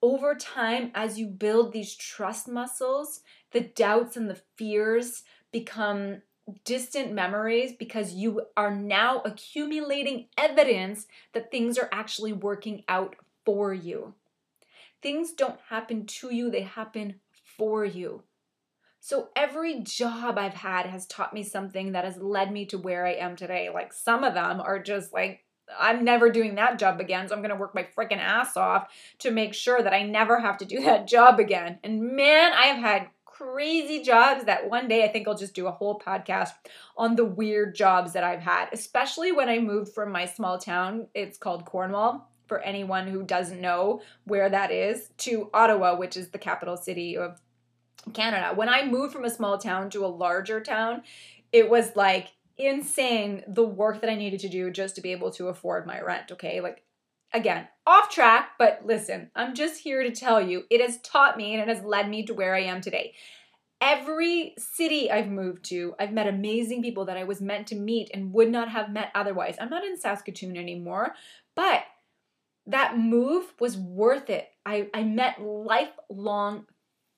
over 0.00 0.34
time 0.34 0.90
as 0.94 1.18
you 1.18 1.26
build 1.26 1.72
these 1.72 1.96
trust 1.96 2.46
muscles 2.46 3.20
the 3.54 3.60
doubts 3.60 4.16
and 4.16 4.28
the 4.28 4.40
fears 4.56 5.22
become 5.50 6.20
distant 6.64 7.12
memories 7.12 7.72
because 7.72 8.12
you 8.12 8.42
are 8.56 8.74
now 8.74 9.22
accumulating 9.24 10.26
evidence 10.36 11.06
that 11.32 11.50
things 11.50 11.78
are 11.78 11.88
actually 11.92 12.32
working 12.32 12.84
out 12.88 13.16
for 13.44 13.72
you. 13.72 14.14
Things 15.02 15.32
don't 15.32 15.60
happen 15.68 16.06
to 16.06 16.34
you, 16.34 16.50
they 16.50 16.62
happen 16.62 17.16
for 17.56 17.84
you. 17.84 18.22
So 19.00 19.28
every 19.36 19.80
job 19.80 20.38
I've 20.38 20.54
had 20.54 20.86
has 20.86 21.06
taught 21.06 21.34
me 21.34 21.42
something 21.42 21.92
that 21.92 22.04
has 22.04 22.16
led 22.16 22.50
me 22.50 22.64
to 22.66 22.78
where 22.78 23.04
I 23.06 23.12
am 23.12 23.36
today. 23.36 23.68
Like 23.72 23.92
some 23.92 24.24
of 24.24 24.32
them 24.32 24.60
are 24.60 24.78
just 24.78 25.12
like, 25.12 25.44
I'm 25.78 26.04
never 26.04 26.30
doing 26.30 26.54
that 26.54 26.78
job 26.78 27.00
again, 27.00 27.28
so 27.28 27.34
I'm 27.34 27.42
gonna 27.42 27.56
work 27.56 27.74
my 27.74 27.86
freaking 27.96 28.18
ass 28.18 28.56
off 28.56 28.88
to 29.18 29.30
make 29.30 29.54
sure 29.54 29.82
that 29.82 29.92
I 29.92 30.02
never 30.02 30.40
have 30.40 30.58
to 30.58 30.64
do 30.64 30.80
that 30.84 31.06
job 31.06 31.38
again. 31.38 31.78
And 31.84 32.16
man, 32.16 32.52
I 32.52 32.66
have 32.66 32.78
had 32.78 33.08
crazy 33.36 34.02
jobs 34.02 34.44
that 34.44 34.70
one 34.70 34.86
day 34.86 35.04
I 35.04 35.08
think 35.08 35.26
I'll 35.26 35.36
just 35.36 35.54
do 35.54 35.66
a 35.66 35.72
whole 35.72 35.98
podcast 35.98 36.52
on 36.96 37.16
the 37.16 37.24
weird 37.24 37.74
jobs 37.74 38.12
that 38.12 38.22
I've 38.22 38.42
had, 38.42 38.68
especially 38.72 39.32
when 39.32 39.48
I 39.48 39.58
moved 39.58 39.92
from 39.92 40.12
my 40.12 40.26
small 40.26 40.58
town. 40.58 41.08
It's 41.14 41.36
called 41.36 41.64
Cornwall 41.64 42.28
for 42.46 42.60
anyone 42.60 43.08
who 43.08 43.24
doesn't 43.24 43.60
know 43.60 44.02
where 44.24 44.48
that 44.48 44.70
is 44.70 45.10
to 45.18 45.50
Ottawa, 45.52 45.96
which 45.96 46.16
is 46.16 46.28
the 46.30 46.38
capital 46.38 46.76
city 46.76 47.16
of 47.16 47.40
Canada. 48.12 48.52
When 48.54 48.68
I 48.68 48.86
moved 48.86 49.12
from 49.12 49.24
a 49.24 49.30
small 49.30 49.58
town 49.58 49.90
to 49.90 50.04
a 50.04 50.08
larger 50.08 50.60
town, 50.60 51.02
it 51.52 51.68
was 51.68 51.96
like 51.96 52.28
insane 52.56 53.42
the 53.48 53.64
work 53.64 54.00
that 54.00 54.10
I 54.10 54.14
needed 54.14 54.40
to 54.40 54.48
do 54.48 54.70
just 54.70 54.94
to 54.94 55.00
be 55.00 55.10
able 55.10 55.32
to 55.32 55.48
afford 55.48 55.86
my 55.86 56.00
rent, 56.00 56.30
okay? 56.32 56.60
Like 56.60 56.84
again, 57.34 57.68
off 57.86 58.08
track, 58.08 58.52
but 58.58 58.82
listen, 58.86 59.30
I'm 59.34 59.54
just 59.54 59.80
here 59.80 60.02
to 60.02 60.10
tell 60.12 60.40
you 60.40 60.64
it 60.70 60.80
has 60.80 61.00
taught 61.02 61.36
me 61.36 61.52
and 61.52 61.60
it 61.60 61.68
has 61.74 61.84
led 61.84 62.08
me 62.08 62.24
to 62.26 62.32
where 62.32 62.54
I 62.54 62.60
am 62.60 62.80
today. 62.80 63.14
Every 63.80 64.54
city 64.56 65.10
I've 65.10 65.28
moved 65.28 65.64
to, 65.66 65.94
I've 65.98 66.12
met 66.12 66.28
amazing 66.28 66.82
people 66.82 67.04
that 67.06 67.18
I 67.18 67.24
was 67.24 67.42
meant 67.42 67.66
to 67.66 67.74
meet 67.74 68.10
and 68.14 68.32
would 68.32 68.50
not 68.50 68.70
have 68.70 68.90
met 68.90 69.10
otherwise. 69.14 69.56
I'm 69.60 69.68
not 69.68 69.84
in 69.84 69.98
Saskatoon 69.98 70.56
anymore, 70.56 71.14
but 71.54 71.82
that 72.66 72.96
move 72.96 73.52
was 73.60 73.76
worth 73.76 74.30
it. 74.30 74.48
I, 74.64 74.88
I 74.94 75.02
met 75.02 75.42
lifelong 75.42 76.66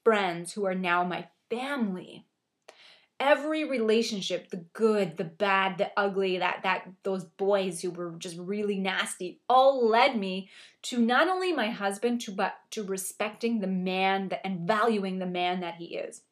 friends 0.02 0.54
who 0.54 0.64
are 0.64 0.74
now 0.74 1.04
my 1.04 1.28
family 1.50 2.26
every 3.18 3.64
relationship 3.64 4.50
the 4.50 4.64
good 4.74 5.16
the 5.16 5.24
bad 5.24 5.78
the 5.78 5.90
ugly 5.96 6.38
that 6.38 6.60
that 6.62 6.86
those 7.02 7.24
boys 7.24 7.80
who 7.80 7.90
were 7.90 8.12
just 8.18 8.36
really 8.38 8.78
nasty 8.78 9.40
all 9.48 9.88
led 9.88 10.18
me 10.18 10.50
to 10.82 10.98
not 10.98 11.26
only 11.26 11.52
my 11.52 11.70
husband 11.70 12.20
to 12.20 12.30
but 12.30 12.54
to 12.70 12.82
respecting 12.82 13.60
the 13.60 13.66
man 13.66 14.28
that, 14.28 14.44
and 14.44 14.66
valuing 14.66 15.18
the 15.18 15.26
man 15.26 15.60
that 15.60 15.76
he 15.76 15.96
is 15.96 16.22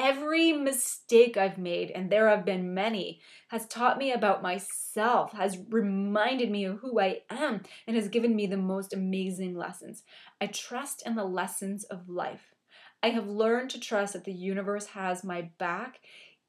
every 0.00 0.50
mistake 0.52 1.36
I've 1.36 1.58
made, 1.58 1.90
and 1.90 2.08
there 2.08 2.28
have 2.28 2.46
been 2.46 2.72
many, 2.72 3.20
has 3.48 3.66
taught 3.66 3.98
me 3.98 4.12
about 4.12 4.42
myself, 4.42 5.32
has 5.32 5.58
reminded 5.68 6.50
me 6.50 6.64
of 6.64 6.78
who 6.78 6.98
I 6.98 7.20
am, 7.28 7.60
and 7.86 7.96
has 7.96 8.08
given 8.08 8.34
me 8.34 8.46
the 8.46 8.56
most 8.56 8.94
amazing 8.94 9.54
lessons. 9.54 10.02
I 10.40 10.46
trust 10.46 11.02
in 11.04 11.16
the 11.16 11.24
lessons 11.24 11.84
of 11.84 12.08
life. 12.08 12.54
I 13.02 13.10
have 13.10 13.28
learned 13.28 13.70
to 13.70 13.80
trust 13.80 14.12
that 14.12 14.24
the 14.24 14.32
universe 14.32 14.86
has 14.88 15.24
my 15.24 15.50
back, 15.58 16.00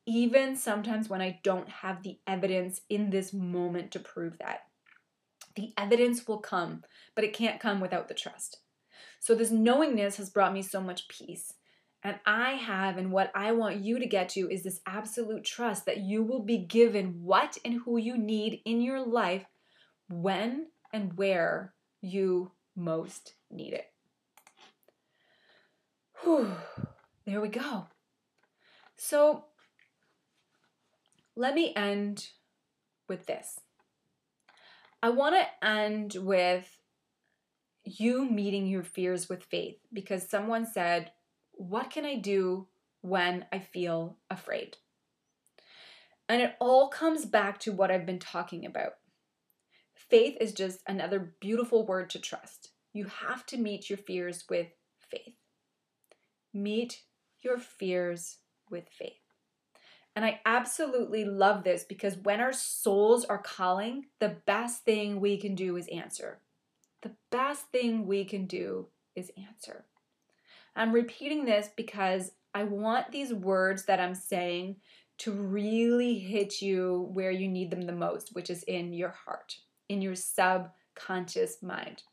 even 0.05 0.55
sometimes 0.55 1.09
when 1.09 1.21
I 1.21 1.39
don't 1.43 1.69
have 1.69 2.03
the 2.03 2.19
evidence 2.27 2.81
in 2.89 3.09
this 3.09 3.33
moment 3.33 3.91
to 3.91 3.99
prove 3.99 4.37
that. 4.39 4.63
The 5.55 5.73
evidence 5.77 6.27
will 6.27 6.39
come, 6.39 6.83
but 7.15 7.23
it 7.23 7.33
can't 7.33 7.59
come 7.59 7.79
without 7.79 8.07
the 8.07 8.13
trust. 8.13 8.57
So, 9.19 9.35
this 9.35 9.51
knowingness 9.51 10.17
has 10.17 10.29
brought 10.29 10.53
me 10.53 10.61
so 10.61 10.81
much 10.81 11.07
peace. 11.07 11.53
And 12.03 12.19
I 12.25 12.53
have, 12.53 12.97
and 12.97 13.11
what 13.11 13.31
I 13.35 13.51
want 13.51 13.77
you 13.77 13.99
to 13.99 14.07
get 14.07 14.29
to 14.29 14.49
is 14.49 14.63
this 14.63 14.81
absolute 14.87 15.43
trust 15.43 15.85
that 15.85 15.99
you 15.99 16.23
will 16.23 16.41
be 16.41 16.57
given 16.57 17.21
what 17.21 17.57
and 17.63 17.81
who 17.85 17.97
you 17.97 18.17
need 18.17 18.61
in 18.65 18.81
your 18.81 19.05
life 19.05 19.45
when 20.09 20.67
and 20.91 21.13
where 21.13 21.75
you 22.01 22.51
most 22.75 23.35
need 23.51 23.73
it. 23.73 23.90
Whew, 26.23 26.51
there 27.25 27.41
we 27.41 27.49
go. 27.49 27.87
So, 28.95 29.45
let 31.35 31.55
me 31.55 31.73
end 31.75 32.27
with 33.07 33.25
this. 33.25 33.59
I 35.01 35.09
want 35.09 35.35
to 35.35 35.67
end 35.67 36.15
with 36.19 36.79
you 37.83 38.29
meeting 38.29 38.67
your 38.67 38.83
fears 38.83 39.27
with 39.27 39.43
faith 39.43 39.77
because 39.91 40.29
someone 40.29 40.65
said, 40.65 41.11
What 41.53 41.89
can 41.89 42.05
I 42.05 42.15
do 42.15 42.67
when 43.01 43.45
I 43.51 43.59
feel 43.59 44.17
afraid? 44.29 44.77
And 46.29 46.41
it 46.41 46.55
all 46.59 46.87
comes 46.87 47.25
back 47.25 47.59
to 47.61 47.71
what 47.71 47.89
I've 47.89 48.05
been 48.05 48.19
talking 48.19 48.65
about. 48.65 48.93
Faith 49.95 50.37
is 50.39 50.53
just 50.53 50.79
another 50.87 51.33
beautiful 51.41 51.85
word 51.85 52.09
to 52.11 52.19
trust. 52.19 52.69
You 52.93 53.05
have 53.05 53.45
to 53.47 53.57
meet 53.57 53.89
your 53.89 53.97
fears 53.97 54.45
with 54.49 54.67
faith. 54.99 55.40
Meet 56.53 57.03
your 57.41 57.57
fears 57.57 58.37
with 58.69 58.89
faith. 58.89 59.13
And 60.15 60.25
I 60.25 60.41
absolutely 60.45 61.23
love 61.23 61.63
this 61.63 61.83
because 61.83 62.17
when 62.17 62.41
our 62.41 62.51
souls 62.51 63.23
are 63.25 63.37
calling, 63.37 64.07
the 64.19 64.35
best 64.45 64.83
thing 64.83 65.19
we 65.19 65.37
can 65.37 65.55
do 65.55 65.77
is 65.77 65.87
answer. 65.87 66.39
The 67.01 67.11
best 67.31 67.67
thing 67.71 68.05
we 68.05 68.25
can 68.25 68.45
do 68.45 68.87
is 69.15 69.31
answer. 69.37 69.85
I'm 70.75 70.91
repeating 70.91 71.45
this 71.45 71.69
because 71.75 72.31
I 72.53 72.63
want 72.63 73.11
these 73.11 73.33
words 73.33 73.85
that 73.85 73.99
I'm 73.99 74.15
saying 74.15 74.77
to 75.19 75.31
really 75.31 76.19
hit 76.19 76.61
you 76.61 77.09
where 77.13 77.31
you 77.31 77.47
need 77.47 77.71
them 77.71 77.83
the 77.83 77.93
most, 77.93 78.33
which 78.33 78.49
is 78.49 78.63
in 78.63 78.93
your 78.93 79.09
heart, 79.25 79.57
in 79.87 80.01
your 80.01 80.15
subconscious 80.15 81.61
mind. 81.61 82.03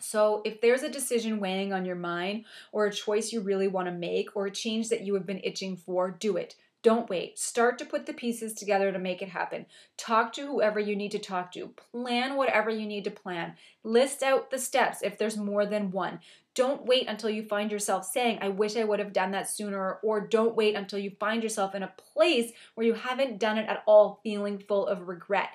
So, 0.00 0.42
if 0.44 0.60
there's 0.60 0.82
a 0.82 0.90
decision 0.90 1.40
weighing 1.40 1.72
on 1.72 1.84
your 1.84 1.96
mind, 1.96 2.44
or 2.72 2.86
a 2.86 2.92
choice 2.92 3.32
you 3.32 3.40
really 3.40 3.68
want 3.68 3.86
to 3.86 3.92
make, 3.92 4.34
or 4.34 4.46
a 4.46 4.50
change 4.50 4.88
that 4.88 5.02
you 5.02 5.14
have 5.14 5.26
been 5.26 5.40
itching 5.44 5.76
for, 5.76 6.10
do 6.10 6.36
it. 6.36 6.56
Don't 6.82 7.10
wait. 7.10 7.38
Start 7.38 7.78
to 7.78 7.84
put 7.84 8.06
the 8.06 8.14
pieces 8.14 8.54
together 8.54 8.90
to 8.90 8.98
make 8.98 9.20
it 9.20 9.28
happen. 9.28 9.66
Talk 9.98 10.32
to 10.34 10.46
whoever 10.46 10.80
you 10.80 10.96
need 10.96 11.10
to 11.10 11.18
talk 11.18 11.52
to. 11.52 11.74
Plan 11.92 12.36
whatever 12.36 12.70
you 12.70 12.86
need 12.86 13.04
to 13.04 13.10
plan. 13.10 13.54
List 13.84 14.22
out 14.22 14.50
the 14.50 14.58
steps 14.58 15.02
if 15.02 15.18
there's 15.18 15.36
more 15.36 15.66
than 15.66 15.90
one. 15.90 16.20
Don't 16.54 16.86
wait 16.86 17.06
until 17.06 17.28
you 17.28 17.42
find 17.42 17.70
yourself 17.70 18.06
saying, 18.06 18.38
I 18.40 18.48
wish 18.48 18.76
I 18.76 18.84
would 18.84 18.98
have 18.98 19.12
done 19.12 19.30
that 19.32 19.48
sooner, 19.48 19.98
or 20.02 20.26
don't 20.26 20.56
wait 20.56 20.74
until 20.74 20.98
you 20.98 21.10
find 21.20 21.42
yourself 21.42 21.74
in 21.74 21.82
a 21.82 21.92
place 22.14 22.50
where 22.74 22.86
you 22.86 22.94
haven't 22.94 23.38
done 23.38 23.58
it 23.58 23.68
at 23.68 23.82
all, 23.86 24.20
feeling 24.22 24.58
full 24.58 24.86
of 24.86 25.06
regret. 25.06 25.50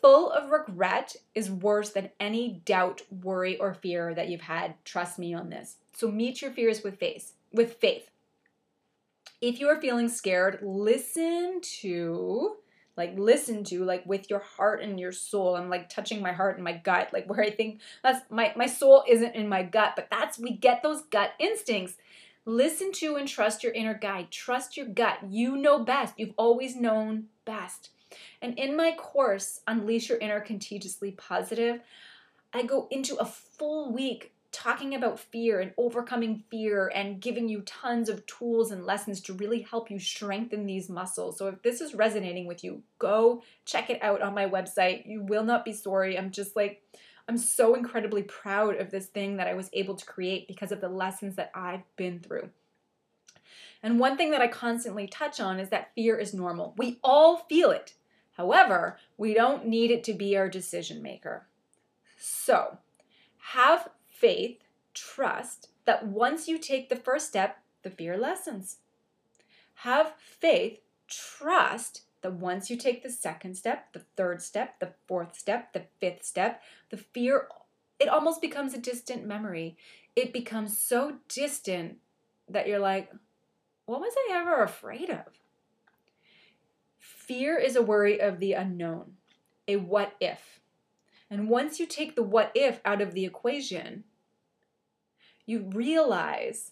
Full 0.00 0.30
of 0.30 0.50
regret 0.50 1.16
is 1.34 1.50
worse 1.50 1.90
than 1.90 2.10
any 2.20 2.60
doubt, 2.64 3.02
worry, 3.22 3.56
or 3.58 3.74
fear 3.74 4.14
that 4.14 4.28
you've 4.28 4.42
had. 4.42 4.74
Trust 4.84 5.18
me 5.18 5.34
on 5.34 5.50
this. 5.50 5.76
So 5.92 6.10
meet 6.10 6.40
your 6.40 6.52
fears 6.52 6.82
with 6.82 6.98
faith. 6.98 7.32
With 7.52 7.74
faith. 7.74 8.10
If 9.40 9.60
you 9.60 9.68
are 9.68 9.80
feeling 9.80 10.08
scared, 10.08 10.60
listen 10.62 11.60
to 11.80 12.56
like 12.98 13.16
listen 13.16 13.62
to 13.62 13.84
like 13.84 14.04
with 14.04 14.28
your 14.28 14.40
heart 14.40 14.82
and 14.82 14.98
your 14.98 15.12
soul 15.12 15.54
i'm 15.54 15.70
like 15.70 15.88
touching 15.88 16.20
my 16.20 16.32
heart 16.32 16.56
and 16.56 16.64
my 16.64 16.72
gut 16.72 17.08
like 17.12 17.26
where 17.30 17.40
i 17.40 17.48
think 17.48 17.80
that's 18.02 18.20
my 18.28 18.52
my 18.56 18.66
soul 18.66 19.04
isn't 19.08 19.36
in 19.36 19.48
my 19.48 19.62
gut 19.62 19.92
but 19.94 20.08
that's 20.10 20.38
we 20.38 20.50
get 20.50 20.82
those 20.82 21.02
gut 21.02 21.30
instincts 21.38 21.94
listen 22.44 22.90
to 22.90 23.14
and 23.14 23.28
trust 23.28 23.62
your 23.62 23.72
inner 23.72 23.94
guide 23.94 24.30
trust 24.30 24.76
your 24.76 24.86
gut 24.86 25.18
you 25.30 25.56
know 25.56 25.78
best 25.78 26.12
you've 26.18 26.34
always 26.36 26.74
known 26.74 27.26
best 27.44 27.90
and 28.42 28.58
in 28.58 28.76
my 28.76 28.92
course 28.92 29.60
unleash 29.66 30.08
your 30.08 30.18
inner 30.18 30.40
contagiously 30.40 31.10
positive 31.12 31.80
i 32.52 32.62
go 32.62 32.88
into 32.90 33.16
a 33.16 33.24
full 33.24 33.92
week 33.92 34.32
talking 34.50 34.94
about 34.94 35.20
fear 35.20 35.60
and 35.60 35.72
overcoming 35.76 36.42
fear 36.50 36.90
and 36.94 37.20
giving 37.20 37.48
you 37.48 37.60
tons 37.62 38.08
of 38.08 38.24
tools 38.26 38.70
and 38.70 38.86
lessons 38.86 39.20
to 39.20 39.34
really 39.34 39.60
help 39.60 39.90
you 39.90 39.98
strengthen 39.98 40.64
these 40.64 40.88
muscles. 40.88 41.36
So 41.36 41.48
if 41.48 41.62
this 41.62 41.82
is 41.82 41.94
resonating 41.94 42.46
with 42.46 42.64
you, 42.64 42.82
go 42.98 43.42
check 43.66 43.90
it 43.90 44.02
out 44.02 44.22
on 44.22 44.34
my 44.34 44.48
website. 44.48 45.06
You 45.06 45.22
will 45.22 45.44
not 45.44 45.66
be 45.66 45.72
sorry. 45.74 46.18
I'm 46.18 46.30
just 46.30 46.56
like 46.56 46.82
I'm 47.28 47.36
so 47.36 47.74
incredibly 47.74 48.22
proud 48.22 48.76
of 48.76 48.90
this 48.90 49.06
thing 49.06 49.36
that 49.36 49.48
I 49.48 49.54
was 49.54 49.68
able 49.74 49.94
to 49.96 50.06
create 50.06 50.48
because 50.48 50.72
of 50.72 50.80
the 50.80 50.88
lessons 50.88 51.36
that 51.36 51.50
I've 51.54 51.84
been 51.96 52.20
through. 52.20 52.48
And 53.82 54.00
one 54.00 54.16
thing 54.16 54.30
that 54.30 54.40
I 54.40 54.48
constantly 54.48 55.06
touch 55.06 55.38
on 55.38 55.60
is 55.60 55.68
that 55.68 55.94
fear 55.94 56.16
is 56.16 56.32
normal. 56.32 56.74
We 56.78 56.98
all 57.04 57.36
feel 57.36 57.70
it. 57.70 57.94
However, 58.38 58.96
we 59.16 59.34
don't 59.34 59.66
need 59.66 59.90
it 59.90 60.04
to 60.04 60.14
be 60.14 60.36
our 60.36 60.48
decision 60.48 61.02
maker. 61.02 61.48
So, 62.16 62.78
have 63.52 63.90
faith, 64.06 64.60
trust 64.94 65.68
that 65.86 66.06
once 66.06 66.46
you 66.46 66.56
take 66.56 66.88
the 66.88 66.96
first 66.96 67.26
step, 67.26 67.58
the 67.82 67.90
fear 67.90 68.16
lessens. 68.16 68.76
Have 69.82 70.14
faith, 70.18 70.78
trust 71.08 72.02
that 72.22 72.34
once 72.34 72.70
you 72.70 72.76
take 72.76 73.02
the 73.02 73.10
second 73.10 73.56
step, 73.56 73.92
the 73.92 74.04
third 74.16 74.40
step, 74.40 74.78
the 74.78 74.92
fourth 75.08 75.36
step, 75.36 75.72
the 75.72 75.84
fifth 76.00 76.24
step, 76.24 76.62
the 76.90 76.96
fear, 76.96 77.48
it 77.98 78.08
almost 78.08 78.40
becomes 78.40 78.72
a 78.72 78.78
distant 78.78 79.26
memory. 79.26 79.76
It 80.14 80.32
becomes 80.32 80.78
so 80.78 81.18
distant 81.28 81.98
that 82.48 82.68
you're 82.68 82.78
like, 82.78 83.10
what 83.86 84.00
was 84.00 84.14
I 84.16 84.36
ever 84.36 84.62
afraid 84.62 85.10
of? 85.10 85.26
Fear 87.28 87.58
is 87.58 87.76
a 87.76 87.82
worry 87.82 88.18
of 88.18 88.40
the 88.40 88.54
unknown, 88.54 89.18
a 89.68 89.76
what 89.76 90.16
if. 90.18 90.60
And 91.28 91.50
once 91.50 91.78
you 91.78 91.84
take 91.84 92.16
the 92.16 92.22
what 92.22 92.50
if 92.54 92.80
out 92.86 93.02
of 93.02 93.12
the 93.12 93.26
equation, 93.26 94.04
you 95.44 95.70
realize 95.74 96.70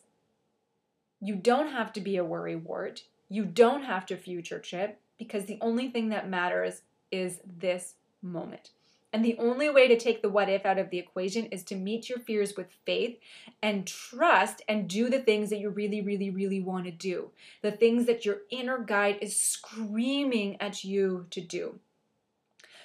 you 1.21 1.37
don't 1.37 1.73
have 1.73 1.93
to 1.93 2.01
be 2.01 2.17
a 2.17 2.25
worry 2.25 2.57
wart. 2.57 3.03
You 3.29 3.45
don't 3.45 3.83
have 3.83 4.07
to 4.07 4.17
future 4.17 4.59
trip 4.59 4.99
because 5.19 5.45
the 5.45 5.59
only 5.61 5.91
thing 5.91 6.09
that 6.09 6.31
matters 6.31 6.81
is 7.13 7.41
this 7.45 7.97
moment. 8.23 8.71
And 9.17 9.25
the 9.25 9.39
only 9.39 9.71
way 9.71 9.89
to 9.89 9.99
take 9.99 10.21
the 10.21 10.29
what 10.29 10.51
if 10.51 10.67
out 10.67 10.77
of 10.77 10.91
the 10.91 10.99
equation 10.99 11.47
is 11.47 11.65
to 11.65 11.75
meet 11.75 12.11
your 12.11 12.19
fears 12.19 12.55
with 12.55 12.67
faith 12.85 13.17
and 13.63 13.87
trust 13.87 14.61
and 14.69 14.91
do 14.91 15.09
the 15.09 15.21
things 15.21 15.49
that 15.49 15.59
you 15.59 15.71
really, 15.71 16.03
really, 16.03 16.29
really 16.29 16.61
want 16.61 16.85
to 16.85 16.91
do. 16.91 17.31
The 17.63 17.73
things 17.73 18.05
that 18.05 18.27
your 18.27 18.41
inner 18.51 18.79
guide 18.79 19.17
is 19.23 19.35
screaming 19.35 20.61
at 20.61 20.85
you 20.85 21.29
to 21.31 21.41
do. 21.41 21.79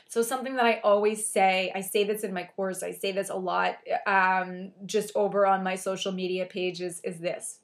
So, 0.08 0.22
something 0.22 0.56
that 0.56 0.64
I 0.66 0.80
always 0.86 1.28
say, 1.28 1.70
I 1.76 1.82
say 1.82 2.06
this 2.06 2.24
in 2.24 2.34
my 2.34 2.50
course, 2.56 2.82
I 2.82 2.94
say 2.94 3.12
this 3.12 3.30
a 3.30 3.36
lot 3.36 3.80
um, 4.08 4.72
just 4.86 5.12
over 5.14 5.46
on 5.46 5.66
my 5.66 5.76
social 5.76 6.14
media 6.14 6.46
pages, 6.46 7.02
is 7.04 7.20
this 7.20 7.60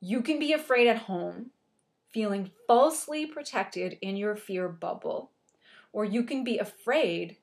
you 0.00 0.22
can 0.22 0.40
be 0.40 0.52
afraid 0.52 0.88
at 0.88 1.02
home, 1.02 1.52
feeling 2.10 2.50
falsely 2.66 3.26
protected 3.26 3.96
in 4.02 4.16
your 4.16 4.34
fear 4.34 4.68
bubble, 4.68 5.30
or 5.92 6.04
you 6.04 6.24
can 6.24 6.42
be 6.42 6.58
afraid, 6.58 7.36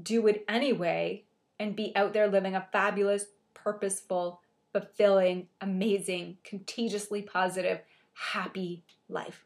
do 0.00 0.26
it 0.26 0.44
anyway, 0.48 1.24
and 1.58 1.76
be 1.76 1.94
out 1.94 2.12
there 2.12 2.26
living 2.26 2.54
a 2.54 2.66
fabulous, 2.72 3.26
purposeful, 3.54 4.40
fulfilling, 4.72 5.48
amazing, 5.60 6.38
contagiously 6.42 7.22
positive, 7.22 7.80
happy 8.12 8.82
life. 9.08 9.44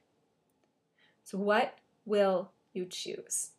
So, 1.25 1.39
what 1.39 1.79
will 2.07 2.51
you 2.73 2.87
choose? 2.87 3.51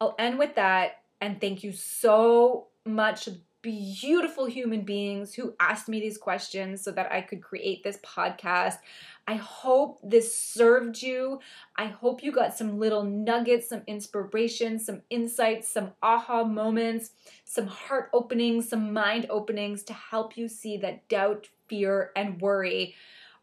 I'll 0.00 0.16
end 0.18 0.38
with 0.38 0.54
that 0.56 1.02
and 1.20 1.40
thank 1.40 1.62
you 1.62 1.72
so 1.72 2.68
much 2.84 3.28
beautiful 3.62 4.46
human 4.46 4.82
beings 4.82 5.34
who 5.34 5.54
asked 5.60 5.88
me 5.88 6.00
these 6.00 6.18
questions 6.18 6.82
so 6.82 6.90
that 6.92 7.12
I 7.12 7.20
could 7.20 7.42
create 7.42 7.82
this 7.82 7.98
podcast. 7.98 8.78
I 9.26 9.34
hope 9.34 9.98
this 10.02 10.36
served 10.36 11.02
you. 11.02 11.40
I 11.76 11.86
hope 11.86 12.22
you 12.22 12.32
got 12.32 12.56
some 12.56 12.78
little 12.78 13.04
nuggets, 13.04 13.68
some 13.68 13.82
inspiration, 13.86 14.78
some 14.78 15.02
insights, 15.10 15.68
some 15.68 15.92
aha 16.02 16.44
moments, 16.44 17.10
some 17.44 17.66
heart 17.66 18.10
openings, 18.12 18.68
some 18.68 18.92
mind 18.92 19.26
openings 19.28 19.82
to 19.84 19.92
help 19.92 20.36
you 20.36 20.48
see 20.48 20.76
that 20.78 21.08
doubt, 21.08 21.48
fear, 21.68 22.10
and 22.16 22.40
worry 22.40 22.94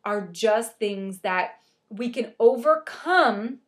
are 0.04 0.28
just 0.28 0.80
things 0.80 1.20
that 1.20 1.60
we 1.90 2.10
can 2.10 2.34
overcome 2.40 3.60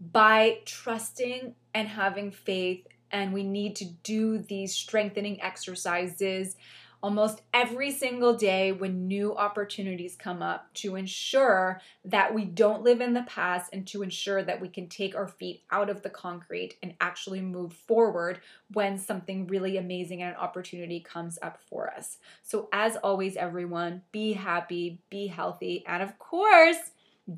by 0.00 0.58
trusting 0.64 1.54
and 1.74 1.88
having 1.88 2.30
faith. 2.30 2.86
And 3.12 3.32
we 3.32 3.44
need 3.44 3.76
to 3.76 3.84
do 3.84 4.38
these 4.38 4.74
strengthening 4.74 5.40
exercises 5.42 6.56
almost 7.02 7.42
every 7.52 7.90
single 7.90 8.34
day 8.34 8.70
when 8.70 9.08
new 9.08 9.36
opportunities 9.36 10.14
come 10.14 10.40
up 10.40 10.72
to 10.72 10.94
ensure 10.94 11.80
that 12.04 12.32
we 12.32 12.44
don't 12.44 12.82
live 12.82 13.00
in 13.00 13.12
the 13.12 13.24
past 13.24 13.70
and 13.72 13.86
to 13.88 14.02
ensure 14.02 14.42
that 14.42 14.60
we 14.60 14.68
can 14.68 14.88
take 14.88 15.16
our 15.16 15.26
feet 15.26 15.64
out 15.70 15.90
of 15.90 16.02
the 16.02 16.10
concrete 16.10 16.76
and 16.82 16.94
actually 17.00 17.40
move 17.40 17.72
forward 17.72 18.40
when 18.72 18.96
something 18.96 19.46
really 19.48 19.76
amazing 19.76 20.22
and 20.22 20.30
an 20.30 20.40
opportunity 20.40 21.00
comes 21.00 21.38
up 21.42 21.58
for 21.68 21.92
us. 21.92 22.18
So, 22.42 22.68
as 22.72 22.96
always, 22.96 23.36
everyone, 23.36 24.02
be 24.12 24.32
happy, 24.34 25.00
be 25.10 25.26
healthy, 25.26 25.84
and 25.86 26.02
of 26.02 26.18
course, 26.18 26.78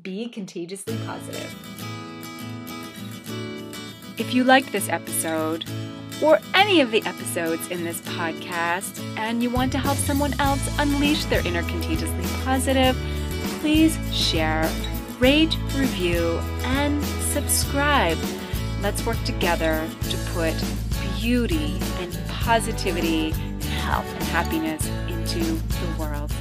be 0.01 0.27
contagiously 0.27 0.97
positive. 1.05 2.04
If 4.17 4.33
you 4.33 4.45
liked 4.45 4.71
this 4.71 4.87
episode, 4.87 5.65
or 6.23 6.39
any 6.53 6.79
of 6.79 6.91
the 6.91 7.03
episodes 7.05 7.67
in 7.67 7.83
this 7.83 7.99
podcast 8.01 8.99
and 9.17 9.43
you 9.43 9.49
want 9.49 9.73
to 9.73 9.77
help 9.77 9.97
someone 9.97 10.39
else 10.39 10.65
unleash 10.79 11.25
their 11.25 11.45
inner 11.45 11.63
contagiously 11.63 12.23
positive, 12.45 12.95
please 13.59 13.97
share, 14.15 14.69
rate, 15.19 15.57
review, 15.75 16.39
and 16.63 17.03
subscribe. 17.03 18.17
Let's 18.81 19.05
work 19.05 19.21
together 19.25 19.85
to 20.09 20.17
put 20.33 20.53
beauty 21.19 21.77
and 21.99 22.17
positivity, 22.29 23.31
health 23.81 24.07
and 24.13 24.23
happiness 24.23 24.85
into 25.09 25.39
the 25.39 25.95
world. 25.99 26.31